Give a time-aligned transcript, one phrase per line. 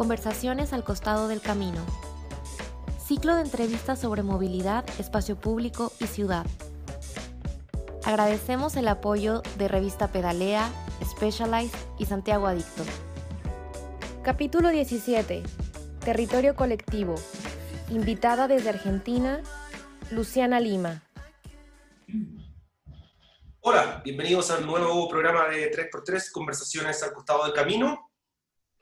[0.00, 1.84] Conversaciones al costado del camino.
[3.06, 6.46] Ciclo de entrevistas sobre movilidad, espacio público y ciudad.
[8.06, 10.70] Agradecemos el apoyo de Revista Pedalea,
[11.04, 12.82] Specialized y Santiago Adicto.
[14.22, 15.42] Capítulo 17.
[16.02, 17.16] Territorio colectivo.
[17.90, 19.42] Invitada desde Argentina,
[20.10, 21.02] Luciana Lima.
[23.60, 28.09] Hola, bienvenidos al nuevo programa de 3x3, Conversaciones al costado del camino.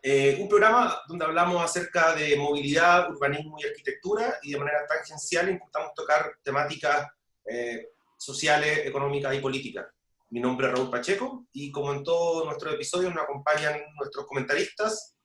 [0.01, 5.49] Eh, un programa donde hablamos acerca de movilidad, urbanismo y arquitectura y de manera tangencial
[5.49, 7.09] intentamos tocar temáticas
[7.45, 9.87] eh, sociales, económicas y políticas.
[10.31, 15.17] Mi nombre es Raúl Pacheco y como en todos nuestros episodios nos acompañan nuestros comentaristas,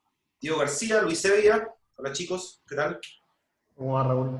[0.41, 1.69] Diego García, Luis Sevilla.
[1.95, 2.99] Hola chicos, ¿qué tal?
[3.75, 4.39] ¿Cómo va Raúl?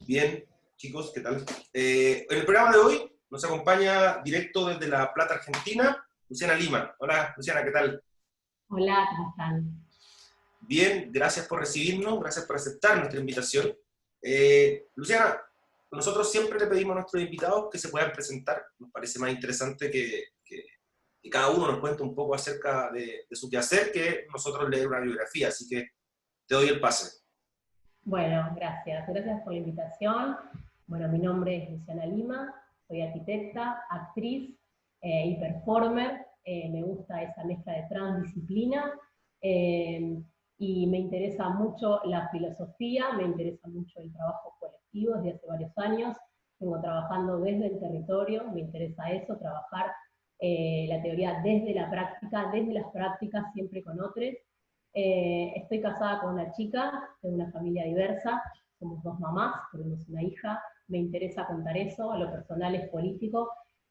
[0.00, 0.44] Bien,
[0.76, 1.46] chicos, ¿qué tal?
[1.72, 6.94] Eh, en el programa de hoy nos acompaña directo desde La Plata, Argentina, Luciana Lima.
[6.98, 8.02] Hola Luciana, ¿qué tal?
[8.68, 9.86] Hola, ¿cómo están?
[10.60, 13.72] Bien, gracias por recibirnos, gracias por aceptar nuestra invitación.
[14.20, 15.40] Eh, Luciana,
[15.92, 18.64] nosotros siempre le pedimos a nuestros invitados que se puedan presentar.
[18.78, 20.64] Nos parece más interesante que, que,
[21.30, 25.00] cada uno nos cuente un poco acerca de, de, su quehacer que nosotros leer una
[25.00, 25.88] biografía, así que
[26.46, 27.18] te doy el pase.
[28.02, 29.06] Bueno, gracias.
[29.08, 30.36] Gracias por la invitación.
[30.86, 32.54] Bueno, mi nombre es Luciana Lima,
[32.86, 34.56] soy arquitecta, actriz
[35.02, 36.25] eh, y performer.
[36.48, 38.92] Eh, me gusta esa mezcla de transdisciplina
[39.42, 40.22] eh,
[40.58, 45.76] y me interesa mucho la filosofía, me interesa mucho el trabajo colectivo desde hace varios
[45.76, 46.16] años,
[46.60, 49.90] vengo trabajando desde el territorio, me interesa eso, trabajar
[50.38, 54.32] eh, la teoría desde la práctica, desde las prácticas siempre con otros.
[54.92, 58.40] estoy casada con una chica de una familia diversa,
[58.78, 63.50] somos dos mamás, tenemos una hija, me interesa contar eso, a lo personal es político,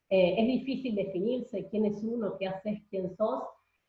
[0.09, 3.44] eh, es difícil definirse quién es uno, qué haces, quién sos,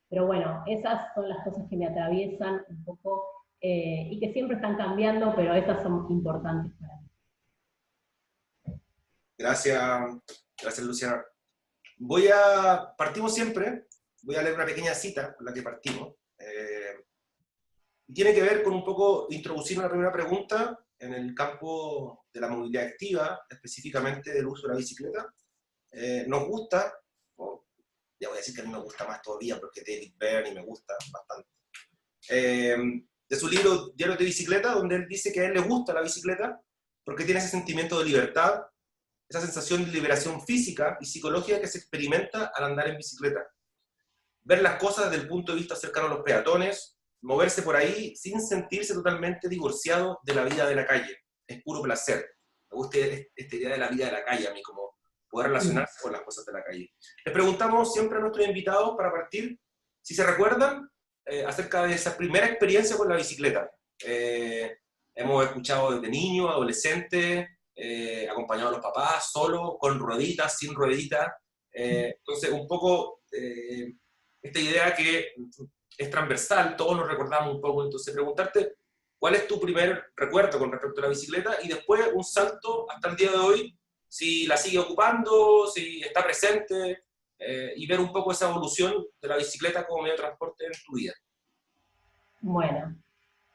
[0.09, 3.25] pero bueno, esas son las cosas que me atraviesan un poco
[3.61, 7.09] eh, y que siempre están cambiando, pero esas son importantes para mí.
[9.39, 9.79] Gracias,
[10.61, 11.23] gracias Luciana.
[11.99, 13.87] Voy a, partimos siempre,
[14.23, 16.15] voy a leer una pequeña cita con la que partimos.
[16.39, 17.05] Eh,
[18.13, 22.49] tiene que ver con un poco introducir una primera pregunta en el campo de la
[22.49, 25.35] movilidad activa, específicamente del uso de la bicicleta.
[25.99, 26.93] Eh, nos gusta,
[28.21, 30.63] ya voy a decir que a mí me gusta más todavía porque David Byrne me
[30.63, 31.49] gusta bastante,
[32.29, 32.77] eh,
[33.27, 36.03] de su libro Diario de Bicicleta, donde él dice que a él le gusta la
[36.03, 36.61] bicicleta
[37.03, 38.63] porque tiene ese sentimiento de libertad,
[39.27, 43.49] esa sensación de liberación física y psicológica que se experimenta al andar en bicicleta.
[44.45, 48.15] Ver las cosas desde el punto de vista cercano a los peatones, moverse por ahí
[48.17, 51.17] sin sentirse totalmente divorciado de la vida de la calle.
[51.49, 52.27] Es puro placer.
[52.71, 52.99] Me gusta
[53.35, 54.96] esta idea de la vida de la calle a mí, como
[55.37, 56.91] poder relacionarse con las cosas de la calle.
[57.27, 59.61] Les preguntamos siempre a nuestros invitados para partir
[60.01, 60.89] si se recuerdan
[61.27, 63.71] eh, acerca de esa primera experiencia con la bicicleta.
[64.03, 64.79] Eh,
[65.15, 71.31] hemos escuchado desde niño, adolescente, eh, acompañado a los papás, solo, con rueditas, sin rueditas.
[71.71, 73.21] entonces, un poco
[74.41, 75.35] esta idea que
[75.99, 77.85] es transversal, todos nos recordamos un poco.
[77.85, 78.77] Entonces, preguntarte
[79.19, 83.11] cuál es tu primer recuerdo con respecto a la bicicleta y después un salto hasta
[83.11, 87.05] el día de hoy si la sigue ocupando, si está presente,
[87.39, 90.73] eh, y ver un poco esa evolución de la bicicleta como medio de transporte en
[90.87, 91.13] tu vida.
[92.41, 92.97] Bueno,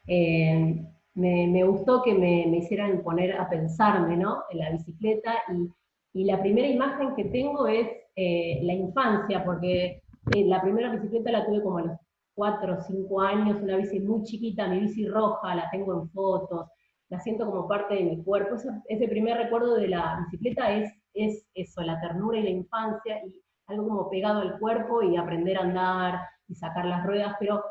[0.06, 4.44] eh, me, gustó que me, hicieran poner a pensarme ¿no?
[4.50, 10.02] en la bicicleta y, y la primera imagen que tengo es eh, la infancia, porque
[10.26, 11.98] la primera bicicleta la tuve como a los
[12.34, 16.68] 4 o 5 años, una bici muy chiquita, mi bici roja, la tengo en fotos,
[17.12, 18.56] la siento como parte de mi cuerpo.
[18.88, 23.38] Ese, primer recuerdo de la bicicleta es, es eso, la ternura y la infancia, y
[23.66, 27.62] algo como pegado al cuerpo y aprender a andar y sacar las ruedas, pero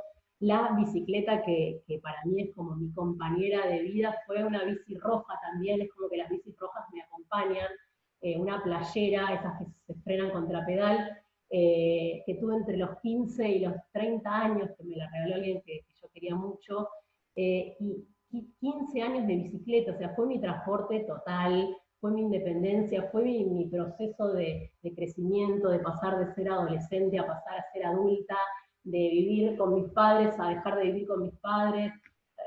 [0.41, 4.96] la bicicleta que, que, para mí es como mi compañera de vida fue una bici
[5.00, 7.68] roja también, es como que las bicis rojas me acompañan,
[8.22, 11.18] eh, una playera, esas que se frenan contra pedal,
[11.50, 15.63] eh, que tuve entre los 15 y los 30 años, que me la regaló alguien
[15.66, 16.90] que, yo quería mucho,
[17.35, 17.76] eh,
[18.31, 23.67] 15 años de bicicleta, o sea, fue mi transporte total, fue mi independencia, fue mi,
[23.67, 28.35] proceso de, crecimiento, de pasar de ser adolescente a pasar a ser adulta,
[28.83, 31.93] de vivir con mis padres a dejar de vivir con mis padres.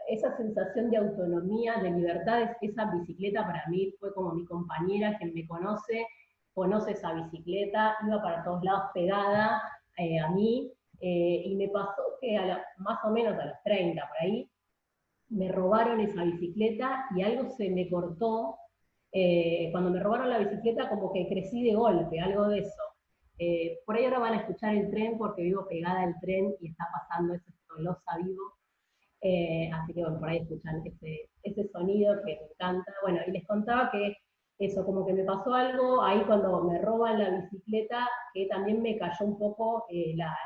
[0.09, 5.33] Esa sensación de autonomía, de libertad, esa bicicleta para mí fue como mi compañera, quien
[5.33, 6.07] me conoce,
[6.53, 9.63] conoce esa bicicleta, iba para todos lados pegada
[9.97, 14.09] eh, a mí, eh, y me pasó que a más o menos a los 30,
[14.09, 14.51] por ahí,
[15.35, 18.57] me robaron esa bicicleta y algo se me cortó.
[19.13, 22.83] Eh, cuando me robaron la bicicleta, como que crecí de golpe, algo de eso.
[23.39, 26.69] Eh, por ahí ahora van a escuchar el tren porque vivo pegada al tren y
[26.69, 28.43] está pasando eso, Tolosa vivo.
[29.21, 32.93] Eh, así que bueno, por ahí escuchan ese, ese sonido que me encanta.
[33.03, 34.17] Bueno, y les contaba que
[34.59, 38.97] eso, como que me pasó algo ahí cuando me roban la bicicleta, que también me
[38.99, 40.37] cayó un poco la,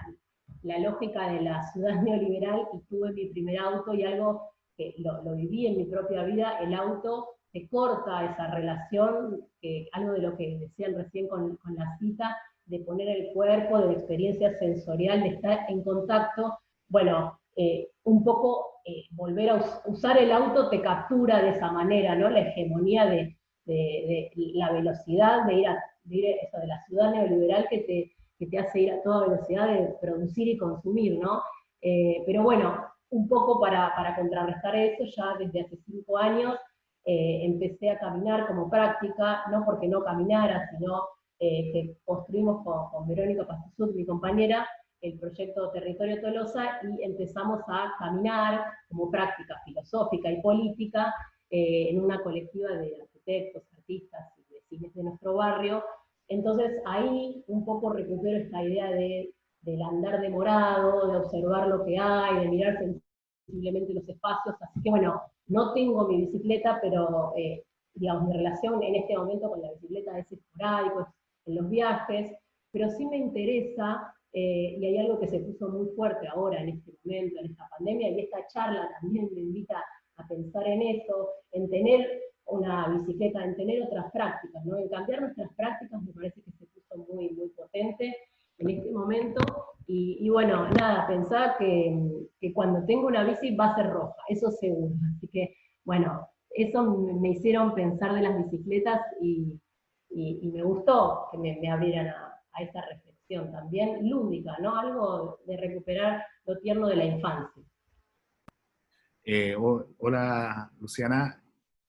[0.63, 5.23] la, lógica de la ciudad neoliberal y tuve mi primer auto y algo que lo,
[5.25, 10.21] lo viví en mi propia vida, el auto te corta esa relación, que algo de
[10.21, 12.37] lo que decían recién con, con la cita,
[12.67, 16.59] de poner el cuerpo, de la experiencia sensorial, de estar en contacto,
[16.89, 22.15] bueno, eh, un poco eh, volver a usar el auto te captura de esa manera,
[22.15, 22.31] ¿no?
[22.31, 27.67] La hegemonía de, de, la velocidad, de ir, a, de eso, de la ciudad neoliberal
[27.69, 31.43] que te, que te hace ir a toda velocidad de producir y consumir, ¿no?
[31.81, 36.57] Eh, pero bueno, un poco para, para, contrarrestar eso, ya desde hace cinco años
[37.05, 41.05] eh, empecé a caminar como práctica, no porque no caminara, sino
[41.39, 44.69] eh, que construimos con, Verónica Pastuzut, mi compañera,
[45.01, 51.15] el proyecto Territorio Tolosa y empezamos a caminar como práctica filosófica y política
[51.51, 55.83] en una colectiva de arquitectos, artistas y vecinos de nuestro barrio.
[56.27, 59.33] Entonces ahí un poco recupero esta idea de,
[59.69, 64.57] del andar demorado, de observar lo que hay, de mirar sensiblemente los espacios.
[64.61, 69.51] Así que bueno, no tengo mi bicicleta, pero eh, digamos, mi relación en este momento
[69.51, 71.09] con la bicicleta es esporádico,
[71.47, 72.33] en los viajes,
[72.71, 76.71] pero sí me interesa, eh, y hay algo que se puso muy fuerte ahora en
[76.71, 79.83] este momento, en esta pandemia, y esta charla también me invita
[80.17, 84.79] a pensar en eso, en tener una bicicleta, en tener otras prácticas, ¿no?
[84.79, 88.15] En cambiar nuestras prácticas me parece que se puso muy, muy potente
[88.59, 89.41] en este momento.
[89.91, 91.99] Y, bueno, nada, pensaba que,
[92.39, 94.95] que, cuando tengo una bici va a ser roja, eso seguro.
[95.17, 96.85] Así que, bueno, eso
[97.19, 99.59] me hicieron pensar de las bicicletas y,
[100.11, 104.79] y, me gustó que me, abrieran a, a, esa reflexión también lúdica, ¿no?
[104.79, 107.63] Algo de recuperar lo tierno de la infancia.
[109.25, 111.43] Eh, hola, Luciana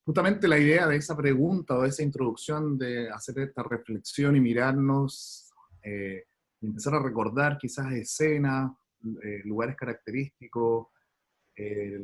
[0.09, 4.39] justamente la idea de esa pregunta o de esa introducción de hacer esta reflexión y
[4.39, 5.51] mirarnos
[5.83, 6.23] eh,
[6.61, 8.71] empezar a recordar quizás escenas,
[9.23, 10.87] eh, lugares característicos,
[11.55, 11.99] eh,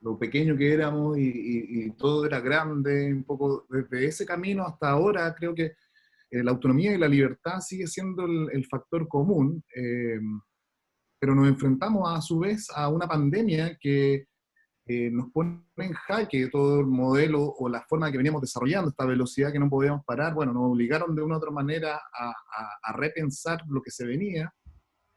[0.00, 5.34] lo pequeño que éramos y, todo era grande, un poco desde ese camino hasta ahora
[5.34, 5.72] creo que
[6.30, 9.64] la autonomía y la libertad sigue siendo el, el factor común,
[11.18, 14.26] pero nos enfrentamos a su vez a una pandemia que
[14.90, 19.04] eh, nos pone en jaque todo el modelo o la forma que veníamos desarrollando, esta
[19.04, 23.60] velocidad que no podíamos parar, bueno, nos obligaron de una u otra manera a, repensar
[23.68, 24.50] lo que se venía.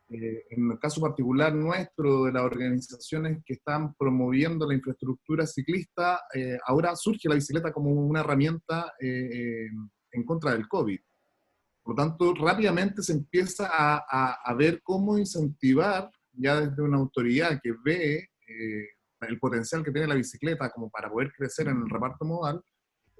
[0.09, 6.19] Eh, en el caso particular nuestro, de las organizaciones que están promoviendo la infraestructura ciclista,
[6.33, 10.99] eh, ahora surge la bicicleta como una herramienta en contra del COVID.
[11.81, 17.57] Por lo tanto, rápidamente se empieza a, a ver cómo incentivar, ya desde una autoridad
[17.63, 18.31] que ve
[19.21, 22.61] el potencial que tiene la bicicleta como para poder crecer en el reparto modal,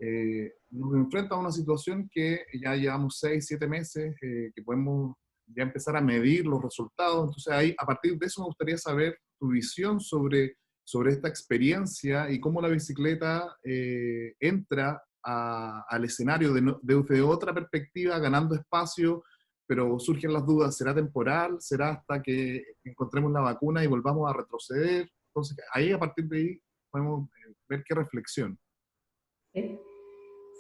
[0.04, 5.16] eh, nos enfrenta a una situación que ya llevamos seis, siete meses, eh, que podemos
[5.46, 7.26] ya empezar a medir los resultados.
[7.26, 12.32] Entonces, ahí, a partir de eso me gustaría saber tu visión sobre, sobre esta experiencia
[12.32, 19.24] y cómo la bicicleta eh, entra al escenario de, de, otra perspectiva, ganando espacio,
[19.68, 21.58] pero surgen las dudas, ¿será temporal?
[21.60, 25.08] ¿Será hasta que encontremos la vacuna y volvamos a retroceder?
[25.34, 26.62] Entonces, ahí a partir de ahí
[26.92, 28.60] podemos eh, ver qué reflexión.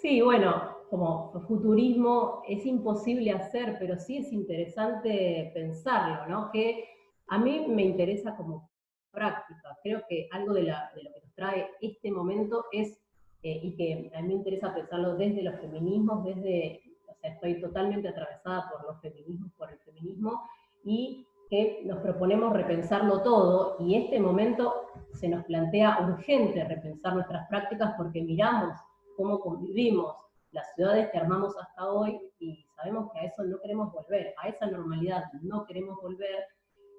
[0.01, 6.51] Sí, bueno, como futurismo es imposible hacer, pero sí es interesante pensarlo, ¿no?
[6.51, 6.85] Que
[7.27, 8.69] a mí me interesa como
[9.11, 9.77] práctica.
[9.83, 10.73] Creo que algo de, lo
[11.13, 12.99] que nos trae este momento es,
[13.43, 17.61] eh, y que a mí me interesa pensarlo desde los feminismos, desde, o sea, estoy
[17.61, 20.41] totalmente atravesada por los feminismos, por el feminismo,
[20.83, 24.73] y que nos proponemos repensarlo todo y este momento
[25.11, 28.79] se nos plantea urgente repensar nuestras prácticas porque miramos
[29.17, 30.15] cómo convivimos
[30.53, 34.47] las ciudades que armamos hasta hoy y sabemos que a eso no queremos volver, a
[34.47, 36.45] esa normalidad no queremos volver.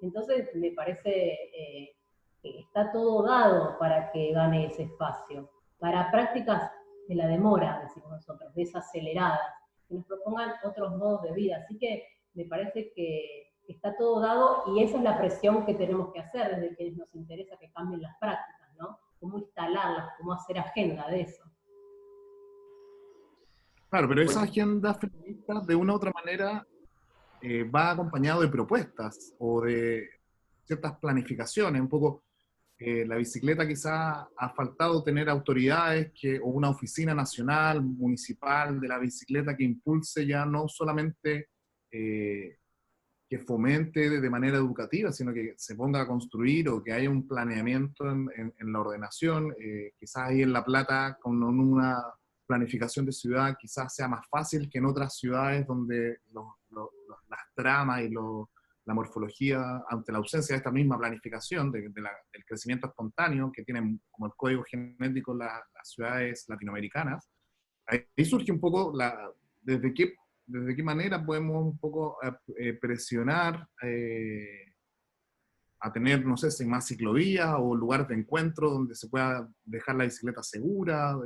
[0.02, 1.96] Entonces me parece eh,
[2.42, 6.70] que está todo dado para que gane ese espacio, para prácticas
[7.08, 9.40] de la demora, decimos nosotros, desaceleradas,
[9.88, 11.56] que nos propongan otros modos de vida.
[11.64, 12.04] Así que
[12.34, 13.41] me parece que
[13.72, 17.14] está todo dado y esa es la presión que tenemos que hacer desde que nos
[17.14, 18.98] interesa que cambien las prácticas, ¿no?
[19.20, 21.42] Cómo instalarlas, cómo hacer agenda de eso.
[23.88, 26.66] Claro, pero esa agenda feminista de una u otra manera
[27.42, 30.08] eh, va acompañado de propuestas o de
[30.64, 32.22] ciertas planificaciones, un poco
[32.78, 38.88] eh, la bicicleta quizá ha faltado tener autoridades que, o una oficina nacional, municipal de
[38.88, 41.50] la bicicleta que impulse ya no solamente
[41.92, 42.58] eh,
[43.32, 47.26] que fomente de manera educativa, sino que se ponga a construir o que haya un
[47.26, 49.54] planeamiento en, la ordenación.
[49.58, 51.96] Eh, quizás ahí en La Plata, con una
[52.46, 58.10] planificación de ciudad, quizás sea más fácil que en otras ciudades donde las tramas y
[58.10, 61.94] la morfología, ante la ausencia de esta misma planificación, del
[62.46, 67.30] crecimiento espontáneo que tienen como el código genético las ciudades latinoamericanas,
[67.86, 72.72] ahí surge un poco la, desde qué desde qué manera podemos un poco eh, eh,
[72.74, 74.72] presionar eh,
[75.80, 80.04] a tener, no sé, más ciclovías o lugares de encuentro donde se pueda dejar la
[80.04, 81.16] bicicleta segura,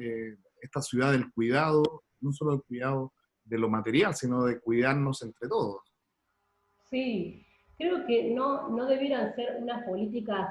[0.63, 1.83] esta ciudad del cuidado,
[2.21, 3.13] no solo del cuidado
[3.45, 5.83] de lo material, sino de cuidarnos entre todos.
[6.89, 7.47] Sí,
[7.77, 10.49] creo que no, no debieran ser unas políticas,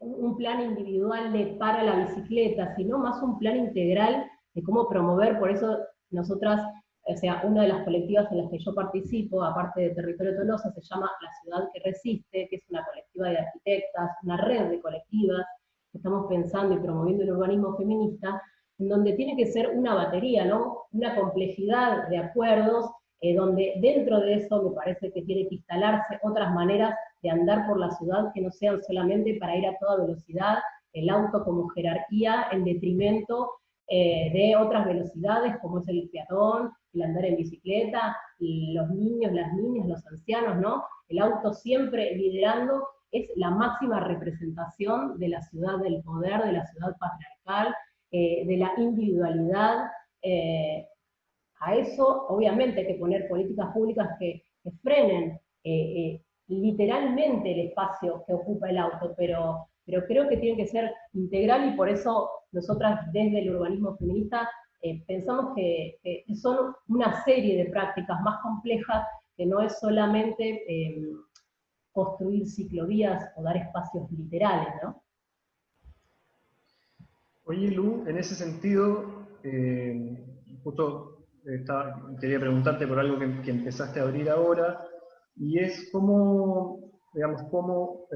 [0.00, 5.50] un plan individual para la bicicleta, sino más un plan integral de cómo promover, por
[5.50, 5.76] eso
[6.10, 6.62] nosotras
[7.08, 10.70] o sea, una de las colectivas en las que yo participo, aparte de Territorio Tolosa,
[10.72, 14.80] se llama La Ciudad que Resiste, que es una colectiva de arquitectas, una red de
[14.80, 15.46] colectivas
[15.90, 18.42] que estamos pensando y promoviendo el urbanismo feminista,
[18.78, 20.82] en donde tiene que ser una batería, ¿no?
[20.92, 22.90] Una complejidad de acuerdos,
[23.22, 27.66] eh, donde dentro de eso me parece que tiene que instalarse otras maneras de andar
[27.66, 30.58] por la ciudad que no sean solamente para ir a toda velocidad,
[30.92, 33.50] el auto como jerarquía en detrimento
[33.90, 39.50] eh, de otras velocidades como es el peatón, el andar en bicicleta, los niños, las
[39.54, 40.84] niñas, los ancianos, ¿no?
[41.08, 46.66] El auto siempre liderando es la máxima representación de la ciudad del poder, de la
[46.66, 47.74] ciudad patriarcal,
[48.10, 49.90] eh, de la individualidad.
[50.20, 50.86] Eh,
[51.60, 54.42] a eso, obviamente, hay que poner políticas públicas que,
[54.82, 55.40] frenen
[56.46, 61.72] literalmente el espacio que ocupa el auto, pero, pero creo que tiene que ser integral
[61.72, 64.46] y por eso nosotras desde el urbanismo feminista
[64.82, 65.98] eh, pensamos que,
[66.34, 71.02] son una serie de prácticas más complejas que no es solamente eh,
[71.92, 75.02] construir ciclovías o dar espacios literales, ¿no?
[77.44, 80.22] Oye, Lu, en ese sentido, eh,
[80.62, 81.24] justo
[82.20, 84.84] quería preguntarte por algo que, empezaste a abrir ahora,
[85.34, 86.78] y es cómo,
[87.14, 88.06] digamos, cómo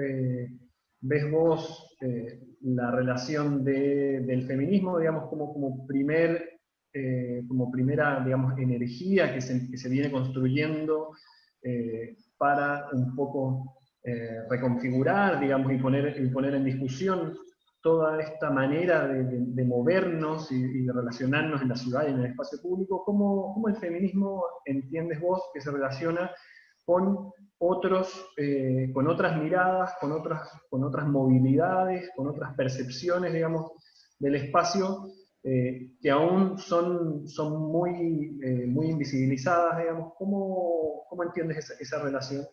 [1.02, 1.97] ves vos
[2.62, 6.52] la relación del feminismo, digamos, como, como primer
[6.94, 11.16] eh, como primera, digamos, energía que se, que se viene construyendo
[11.62, 17.35] eh, para un poco eh, reconfigurar, digamos, y poner, y poner en discusión
[17.80, 22.26] toda esta manera de, de, movernos y, de relacionarnos en la ciudad y en el
[22.26, 26.30] espacio público, ¿cómo, cómo el feminismo entiendes vos que se relaciona
[26.85, 27.32] con
[27.64, 28.28] otros,
[28.92, 33.73] con otras miradas, con otras, con otras movilidades, con otras percepciones, digamos,
[34.19, 35.09] del espacio,
[35.45, 40.14] eh, que aún son, son muy, eh, muy invisibilizadas, digamos.
[40.16, 42.47] ¿Cómo, cómo entiendes esa, relación?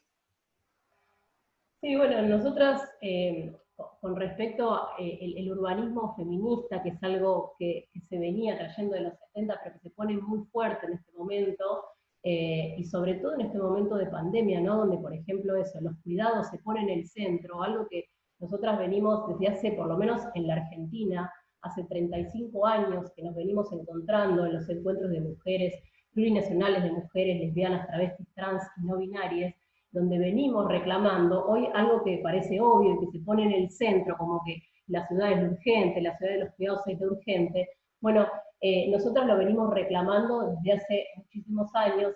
[1.81, 3.55] Sí, bueno, nosotras, eh,
[4.01, 9.59] con respecto al urbanismo feminista, que es algo que, se venía trayendo de los 70,
[9.63, 11.85] pero que se pone muy fuerte en este momento,
[12.23, 14.77] y sobre todo en este momento de pandemia, ¿no?
[14.77, 18.05] Donde, por ejemplo, eso, los cuidados se ponen en el centro, algo que
[18.39, 23.35] nosotras venimos desde hace, por lo menos en la Argentina, hace 35 años que nos
[23.35, 25.75] venimos encontrando en los encuentros de mujeres
[26.13, 29.53] plurinacionales, de mujeres lesbianas, travestis, trans y no binarias,
[29.91, 34.15] donde venimos reclamando hoy algo que parece obvio y que se pone en el centro,
[34.17, 37.69] como que la ciudad es urgente, la ciudad de los cuidados es urgente.
[38.01, 38.27] Bueno,
[38.61, 42.13] eh, nosotros lo venimos reclamando desde hace muchísimos años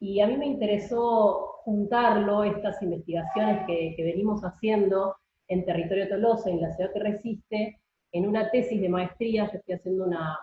[0.00, 5.14] y, a mí me interesó juntarlo, estas investigaciones que, que venimos haciendo
[5.48, 7.80] en territorio Tolosa, en la ciudad que resiste,
[8.12, 10.38] en una tesis de maestría, yo estoy haciendo una,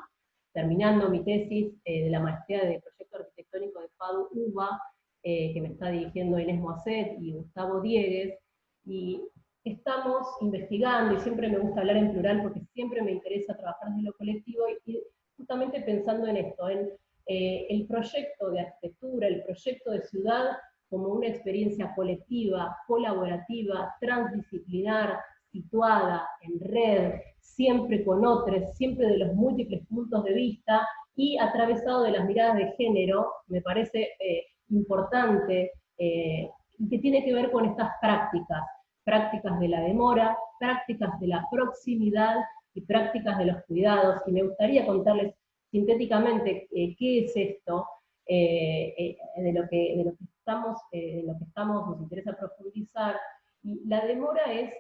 [0.54, 4.82] terminando mi tesis eh, de la maestría de proyecto arquitectónico de FADU UBA,
[5.24, 8.40] eh, que me está dirigiendo Inés Moacet y Gustavo Diegues,
[8.86, 9.22] y
[9.64, 14.04] estamos investigando, y siempre me gusta hablar en plural porque siempre me interesa trabajar desde
[14.04, 15.04] lo colectivo, y,
[15.38, 16.90] justamente pensando en esto, en
[17.28, 20.58] eh, el proyecto de arquitectura, el proyecto de ciudad
[20.90, 25.20] como una experiencia colectiva, colaborativa, transdisciplinar,
[25.52, 32.04] situada en red, siempre con otros, siempre de los múltiples puntos de vista y atravesado
[32.04, 36.50] de las miradas de género, me parece eh, importante eh,
[36.90, 38.64] que tiene que ver con estas prácticas,
[39.04, 42.38] prácticas de la demora, prácticas de la proximidad
[42.78, 44.22] y prácticas de los cuidados.
[44.28, 45.34] Y me gustaría contarles
[45.72, 47.88] sintéticamente eh, qué es esto,
[48.28, 49.18] de,
[49.54, 53.16] lo que, de lo que estamos, de lo que estamos, nos interesa profundizar.
[53.64, 54.74] Y la demora es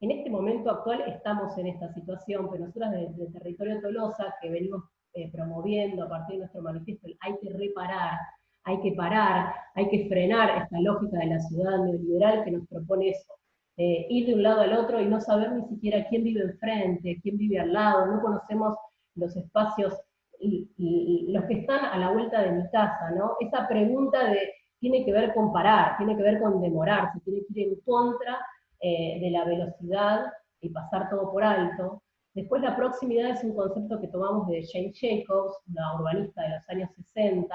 [0.00, 4.50] en este momento actual estamos en esta situación, pero nosotros desde el territorio Tolosa, que
[4.50, 4.84] venimos
[5.14, 8.18] eh, promoviendo a partir de nuestro manifiesto, hay que reparar,
[8.64, 13.08] hay que parar, hay que frenar esta lógica de la ciudad neoliberal que nos propone
[13.10, 13.32] eso,
[13.76, 17.18] eh, ir de un lado al otro y no saber ni siquiera quién vive enfrente,
[17.22, 18.76] quién vive al lado, no conocemos
[19.14, 19.94] los espacios,
[20.40, 23.36] y, los que están a la vuelta de mi casa, ¿no?
[23.40, 24.38] Esa pregunta de,
[24.78, 28.38] tiene que ver con parar, tiene que ver con demorarse, tiene que ir en contra
[28.80, 30.26] eh, de la velocidad
[30.60, 32.02] y pasar todo por alto.
[32.34, 36.68] Después la proximidad es un concepto que tomamos de Jane Jacobs, una urbanista de los
[36.68, 37.54] años 60,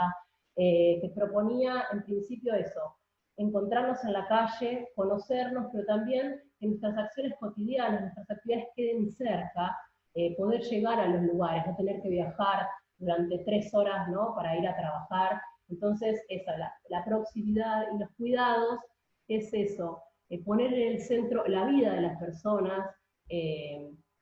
[0.56, 2.96] eh, que proponía en principio eso,
[3.38, 9.78] encontrarnos en la calle, conocernos, pero también que nuestras acciones cotidianas, nuestras actividades queden cerca,
[10.14, 14.36] eh, poder llegar a los lugares, no tener que viajar durante tres horas ¿no?
[14.36, 15.42] para ir a trabajar.
[15.70, 18.80] Entonces, esa, la, proximidad y los cuidados
[19.28, 22.90] es eso, eh, poner en el centro la vida de las personas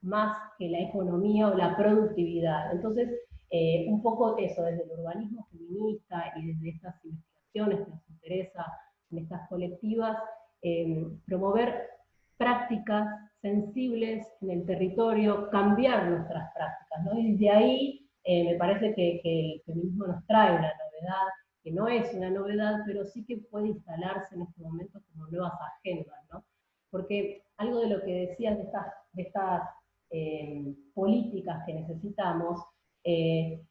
[0.02, 2.72] más que la economía o la productividad.
[2.72, 3.10] Entonces,
[3.50, 8.66] eh, un poco eso, desde el urbanismo feminista y desde estas investigaciones que nos interesa
[9.10, 10.16] en estas colectivas,
[10.62, 11.88] eh, promover
[12.36, 13.06] prácticas
[13.40, 17.04] sensibles en el territorio, cambiar nuestras prácticas.
[17.04, 17.18] ¿no?
[17.18, 21.28] Y desde ahí eh, me parece que, el feminismo nos trae una novedad,
[21.62, 25.52] que no es una novedad, pero sí que puede instalarse en este momento como nuevas
[25.78, 26.18] agendas.
[26.32, 26.44] ¿no?
[26.90, 29.62] Porque algo de lo que decías de estas, de estas
[30.92, 32.60] políticas que necesitamos,
[33.04, 33.62] eh,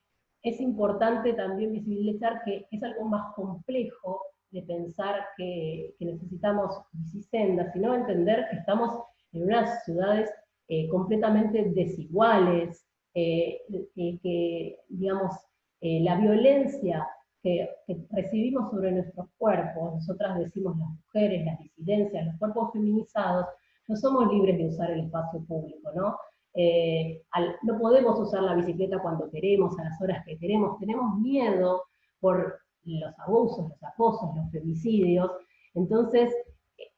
[0.41, 7.93] es importante también visibilizar que es algo más complejo de pensar que, necesitamos bicisendas, sino
[7.93, 9.03] entender que estamos
[9.33, 10.29] en unas ciudades
[10.67, 13.61] eh, completamente desiguales, eh,
[13.95, 15.33] que, digamos,
[15.81, 17.07] la violencia
[17.41, 17.69] que,
[18.11, 23.45] recibimos sobre nuestros cuerpos, nosotras decimos las mujeres, las disidencias, los cuerpos feminizados,
[23.87, 26.17] no somos libres de usar el espacio público, ¿no?
[26.53, 27.23] Eh,
[27.63, 31.83] no podemos usar la bicicleta cuando queremos, a las horas que queremos, tenemos miedo
[32.19, 32.59] por
[32.97, 35.29] los abusos, los acosos, los femicidios,
[35.75, 36.33] entonces,
[36.77, 36.91] eh,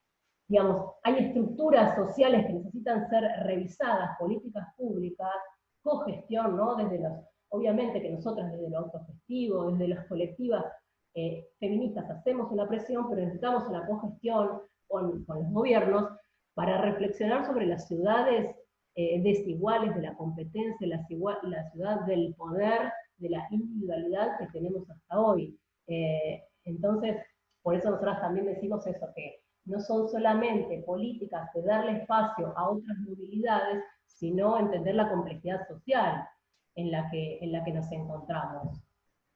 [0.48, 5.33] digamos, hay estructuras sociales que necesitan ser revisadas, políticas públicas,
[5.81, 6.75] cogestión, ¿no?
[6.75, 7.13] Desde los,
[7.49, 10.65] obviamente que nosotras desde lo autogestivo, desde las colectivas
[11.13, 16.10] eh, feministas hacemos una presión, pero necesitamos una cogestión con, los gobiernos
[16.54, 18.56] para reflexionar sobre las ciudades
[18.95, 21.06] eh, desiguales de la competencia, la,
[21.43, 25.58] la, ciudad del poder, de la individualidad que tenemos hasta hoy.
[25.91, 27.17] Eh, entonces,
[27.62, 32.69] por eso nosotros también decimos eso, que no son solamente políticas de darle espacio a
[32.69, 36.27] otras movilidades, sino entender la complejidad social
[36.75, 38.80] en la que, en la que nos encontramos.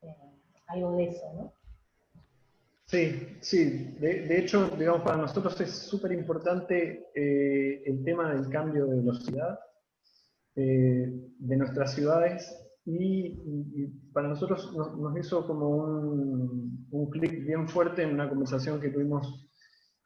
[0.02, 0.16] Eh,
[0.68, 1.54] algo de eso, ¿no?
[2.86, 3.96] Sí, sí.
[4.00, 9.60] De, hecho, digamos, para nosotros es súper importante eh, el tema del cambio de velocidad
[10.56, 18.04] eh, de nuestras ciudades y, para nosotros nos, hizo como un, un clic bien fuerte
[18.04, 19.48] en una conversación que tuvimos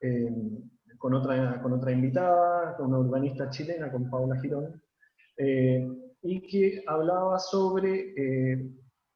[0.01, 0.29] eh,
[0.97, 4.81] con, otra, con otra invitada, con una urbanista chilena, con Paula Girón,
[6.21, 8.13] y que hablaba sobre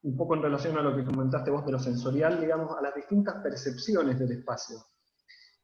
[0.04, 2.94] un poco en relación a lo que comentaste vos de lo sensorial, digamos, a las
[2.96, 4.78] distintas percepciones del espacio.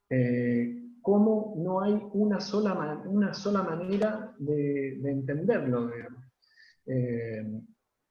[0.08, 6.24] Eh, cómo no hay una sola, una sola manera de, entenderlo, digamos.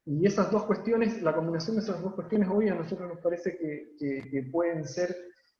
[0.09, 3.19] Eh, y esas dos cuestiones, la combinación de esas dos cuestiones hoy a nosotros nos
[3.19, 5.15] parece que, pueden ser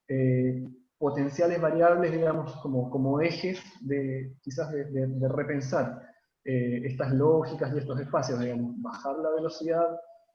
[0.07, 6.01] eh, potenciales variables, digamos, como, como ejes de quizás de, de repensar
[6.43, 9.85] estas lógicas y estos espacios, digamos, bajar la velocidad,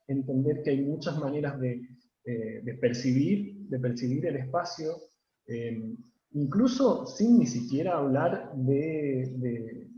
[0.06, 1.80] entender que hay muchas maneras de,
[2.26, 4.96] eh, percibir, de percibir el espacio,
[5.46, 5.94] eh,
[6.32, 9.88] incluso sin ni siquiera hablar de,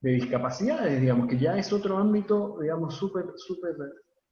[0.00, 3.74] de, discapacidades, digamos, que ya es otro ámbito, digamos, súper, súper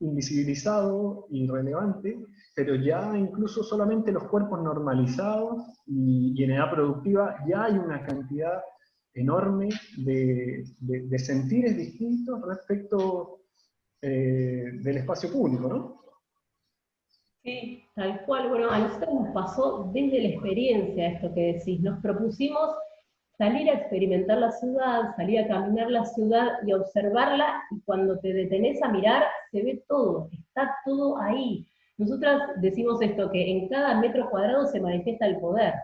[0.00, 2.18] invisibilizado y relevante,
[2.55, 8.61] pero ya incluso solamente los cuerpos normalizados y, en edad productiva ya hay una cantidad
[9.14, 13.44] enorme de, de sentires distintos respecto
[14.07, 16.00] eh, del espacio público, ¿no?
[17.42, 18.50] Sí, tal cual.
[18.50, 21.81] Bueno, a nosotros nos pasó desde la experiencia esto que decís.
[21.81, 22.68] Nos propusimos
[23.38, 28.33] salir a experimentar la ciudad, salir a caminar la ciudad y observarla, y cuando te
[28.33, 31.66] detenés a mirar, se ve todo, está todo ahí.
[31.97, 35.75] Nosotras decimos esto, que en cada metro cuadrado se manifiesta el poder.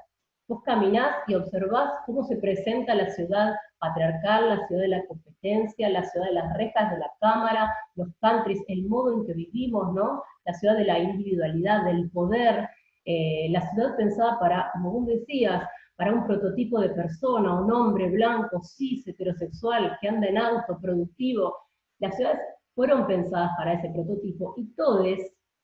[0.49, 5.89] Vos caminás y observás cómo se presenta la ciudad patriarcal, la ciudad de la competencia,
[5.89, 9.95] la ciudad de las rejas de la cámara, los countries, el modo en que vivimos,
[9.95, 10.23] ¿no?
[10.45, 12.69] La ciudad de la individualidad, del poder,
[13.05, 15.63] eh, la ciudad pensada para, como vos decías,
[16.01, 21.55] para un prototipo de persona, un hombre blanco, cis, heterosexual, que anda en auto, productivo.
[21.99, 22.41] Las ciudades
[22.75, 25.19] fueron pensadas para ese prototipo y todos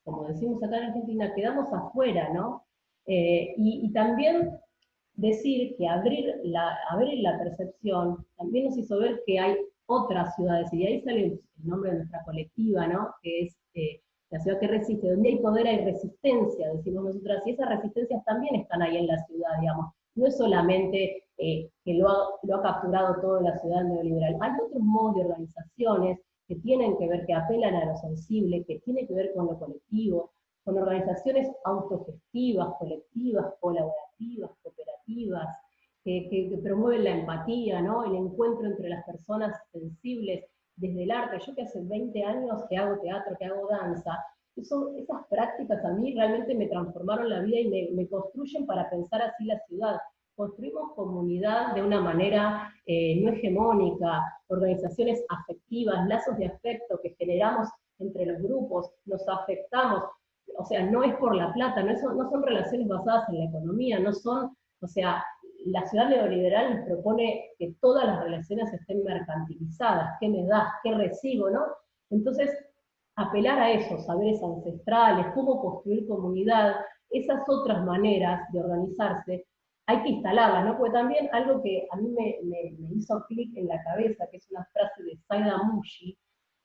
[0.05, 2.67] como decimos acá en Argentina, quedamos afuera, ¿no?
[3.07, 4.51] Eh, y, también
[5.15, 10.71] decir que abrir la, abrir la percepción también nos hizo ver que hay otras ciudades,
[10.75, 13.15] y de ahí sale el nombre de nuestra colectiva, ¿no?
[13.23, 17.53] Que es eh, la ciudad que resiste, donde hay poder hay resistencia, decimos nosotras, y
[17.53, 19.97] esas resistencias también están ahí en la ciudad, digamos.
[20.17, 25.17] No es solamente eh, que lo ha, capturado toda la ciudad neoliberal, hay otros modos
[25.17, 29.33] de organizaciones que tienen que ver, que apelan a lo sensible, que tienen que ver
[29.35, 30.33] con lo colectivo,
[30.65, 35.47] con organizaciones autogestivas, colectivas, colaborativas, cooperativas,
[36.05, 38.05] que, promueven la empatía, ¿no?
[38.05, 40.45] el encuentro entre las personas sensibles
[40.77, 41.39] desde el arte.
[41.45, 44.17] Yo que hace 20 años que hago teatro, que hago danza,
[44.57, 49.45] esas prácticas a mí realmente me transformaron la vida y me, construyen para pensar así
[49.45, 49.97] la ciudad.
[50.35, 57.69] Construimos comunidad de una manera eh, no hegemónica, organizaciones afectivas, lazos de afecto que generamos
[57.99, 60.05] entre los grupos, nos afectamos,
[60.59, 63.99] o sea, no es por la plata, no, no son relaciones basadas en la economía,
[63.99, 65.25] no son, o sea,
[65.67, 70.95] la ciudad neoliberal nos propone que todas las relaciones estén mercantilizadas, qué me das, qué
[70.95, 71.65] recibo, ¿no?
[72.11, 72.51] Entonces,
[73.17, 76.77] apelar a esos saberes ancestrales, cómo construir comunidad,
[77.11, 79.47] esas otras maneras de organizarse,
[79.87, 80.77] hay que instalarlas, ¿no?
[80.79, 82.39] Porque también algo que a mí me,
[82.95, 86.19] hizo clic en la cabeza, que es una frase de Saida Mushi,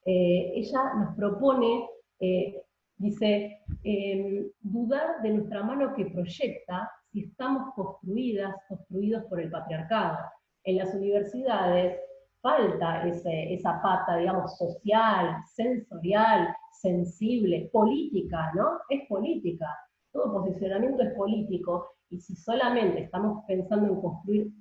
[0.06, 1.88] eh, ella nos propone
[2.20, 2.62] eh,
[3.02, 10.20] Dice, em, dudar de nuestra mano que proyecta si estamos construidas, construidos por el patriarcado.
[10.64, 12.00] En las universidades
[12.42, 18.80] falta esa pata, digamos, social, sensorial, sensible, política, ¿no?
[18.90, 19.68] Es política.
[20.12, 24.52] Todo posicionamiento es político y si solamente estamos pensando en construir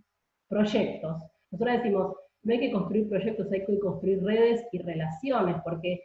[0.49, 6.01] proyectos, nosotros decimos, no hay que construir proyectos, hay que construir redes y relaciones, porque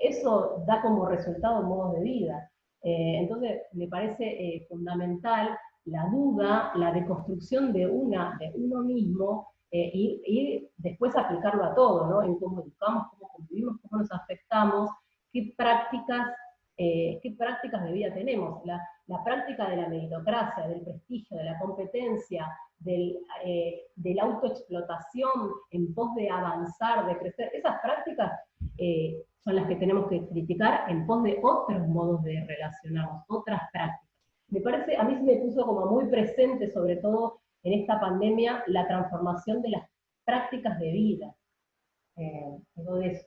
[0.00, 2.50] eso da como resultado modos de vida.
[2.82, 9.48] Eh, entonces, me parece eh, fundamental la duda, la deconstrucción de, una, de uno mismo
[9.84, 12.22] eh, y, después aplicarlo a todo, ¿no?
[12.22, 14.90] En cómo educamos, cómo convivimos, cómo nos afectamos,
[15.32, 16.28] qué prácticas,
[16.76, 18.64] qué prácticas de vida tenemos.
[18.64, 22.46] La, la, práctica de la meritocracia, del prestigio, de la competencia,
[22.78, 23.16] del,
[23.96, 25.30] de la autoexplotación
[25.70, 28.32] en pos de avanzar, de crecer, esas prácticas
[29.46, 34.06] son las que tenemos que criticar en pos de otros modos de relacionarnos, otras prácticas.
[34.48, 38.62] Me parece, a mí se me puso como muy presente, sobre todo en esta pandemia,
[38.68, 39.90] la transformación de las
[40.24, 41.36] prácticas de vida.
[42.16, 43.26] Eh, de eso.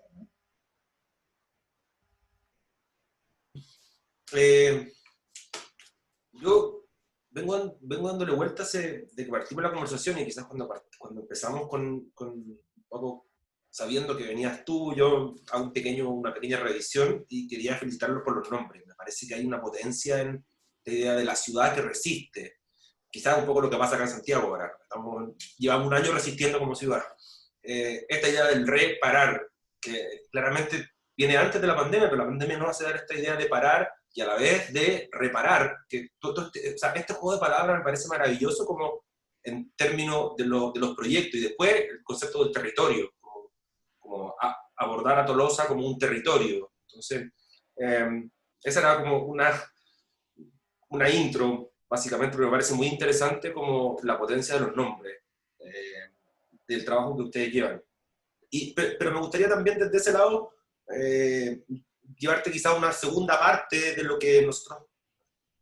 [4.32, 4.94] Eh,
[6.32, 6.86] yo
[7.32, 12.12] vengo, vengo dándole vueltas de que partimos la conversación y quizás cuando, cuando empezamos con,
[12.12, 13.28] con un poco
[13.70, 18.38] sabiendo que venías tú, yo hago un pequeño, una pequeña revisión y quería felicitarlos por
[18.38, 18.88] los nombres.
[18.88, 20.46] Me parece que hay una potencia en
[20.86, 22.59] la idea de la ciudad que resiste.
[23.12, 24.72] Quizás un poco lo que pasa acá en Santiago ahora.
[24.82, 27.04] Estamos, llevamos un año resistiendo como ciudad.
[27.64, 29.48] Eh, esta idea del reparar,
[29.82, 33.36] que claramente viene antes de la pandemia, pero la pandemia nos hace dar esta idea
[33.36, 35.78] de parar y a la vez de reparar.
[35.88, 39.06] Que todo este, o sea, este juego de palabras me parece maravilloso como
[39.44, 43.10] en términos de, de los proyectos y después el concepto del territorio
[44.10, 44.36] como
[44.76, 46.72] abordar a Tolosa como un territorio.
[46.88, 47.32] Entonces,
[47.76, 48.30] em,
[48.64, 49.52] esa era como una,
[50.90, 55.18] una intro, básicamente, me parece muy interesante como la potencia de los nombres,
[55.60, 56.14] eh,
[56.68, 57.84] del trabajo que ustedes llevan.
[58.52, 60.54] Y, pero me gustaría también desde ese lado
[60.96, 61.64] eh,
[62.18, 64.88] llevarte quizá una segunda parte de lo que nosotros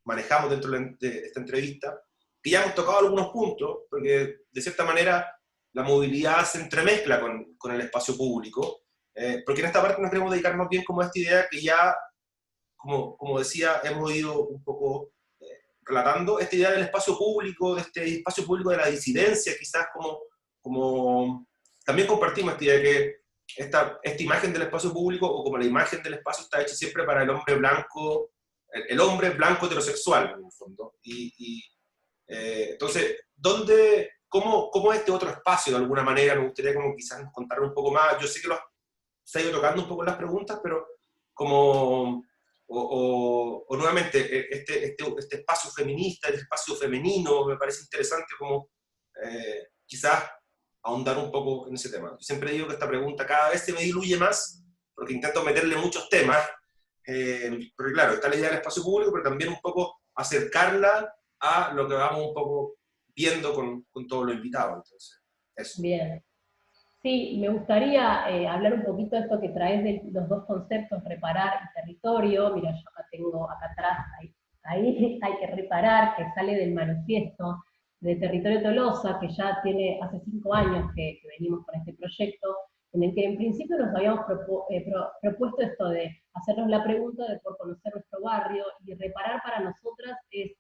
[0.04, 2.02] manejamos dentro de esta entrevista,
[2.42, 5.30] que ya hemos tocado algunos puntos, porque de cierta manera
[5.74, 10.10] la movilidad se entremezcla con, con el espacio público, eh, porque en esta parte nos
[10.10, 11.96] queremos dedicar más bien como a esta idea que ya,
[12.76, 15.12] como, como decía, hemos ido un poco
[15.88, 20.20] relatando, esta idea del espacio público, de este espacio público de la disidencia, quizás como,
[20.62, 21.48] como
[21.86, 23.16] también compartimos esta idea de que
[23.64, 27.04] esta, esta imagen del espacio público, o como la imagen del espacio está hecha siempre
[27.06, 28.32] para el hombre blanco,
[28.72, 30.96] el, hombre blanco heterosexual, en el fondo.
[31.02, 31.64] Y, y
[32.28, 37.24] eh, entonces, ¿dónde, ¿Cómo, ¿Cómo este otro espacio, de alguna manera, me gustaría como quizás
[37.32, 38.20] contar un poco más?
[38.20, 38.60] Yo sé que lo
[39.24, 40.88] se ha ido tocando un poco las preguntas, pero
[41.34, 42.24] como,
[42.70, 48.70] o, nuevamente, e, este, este, este, espacio feminista, el espacio femenino, me parece interesante como
[49.24, 50.30] eh, quizás
[50.84, 52.12] ahondar un poco en ese tema.
[52.12, 55.78] Yo siempre digo que esta pregunta cada vez se me diluye más, porque intento meterle
[55.78, 56.46] muchos temas,
[57.06, 61.72] eh, porque claro, está la idea del espacio público, pero también un poco acercarla a
[61.74, 62.78] lo que vamos un poco
[63.16, 64.84] viendo con, con todos los invitados.
[65.56, 66.24] Entonces, Bien.
[67.08, 71.02] Sí, me gustaría eh, hablar un poquito de esto que traes de los dos conceptos,
[71.06, 72.54] reparar y territorio.
[72.54, 77.64] Mira, yo acá tengo, acá atrás, ahí, ahí hay que reparar, que sale del manifiesto
[78.02, 82.58] de Territorio Tolosa, que ya tiene hace cinco años que, venimos con este proyecto,
[82.92, 84.26] en el que en principio nos habíamos
[84.70, 84.86] eh,
[85.22, 90.18] propuesto esto de hacernos la pregunta de por conocer nuestro barrio, y reparar para nosotras
[90.30, 90.52] es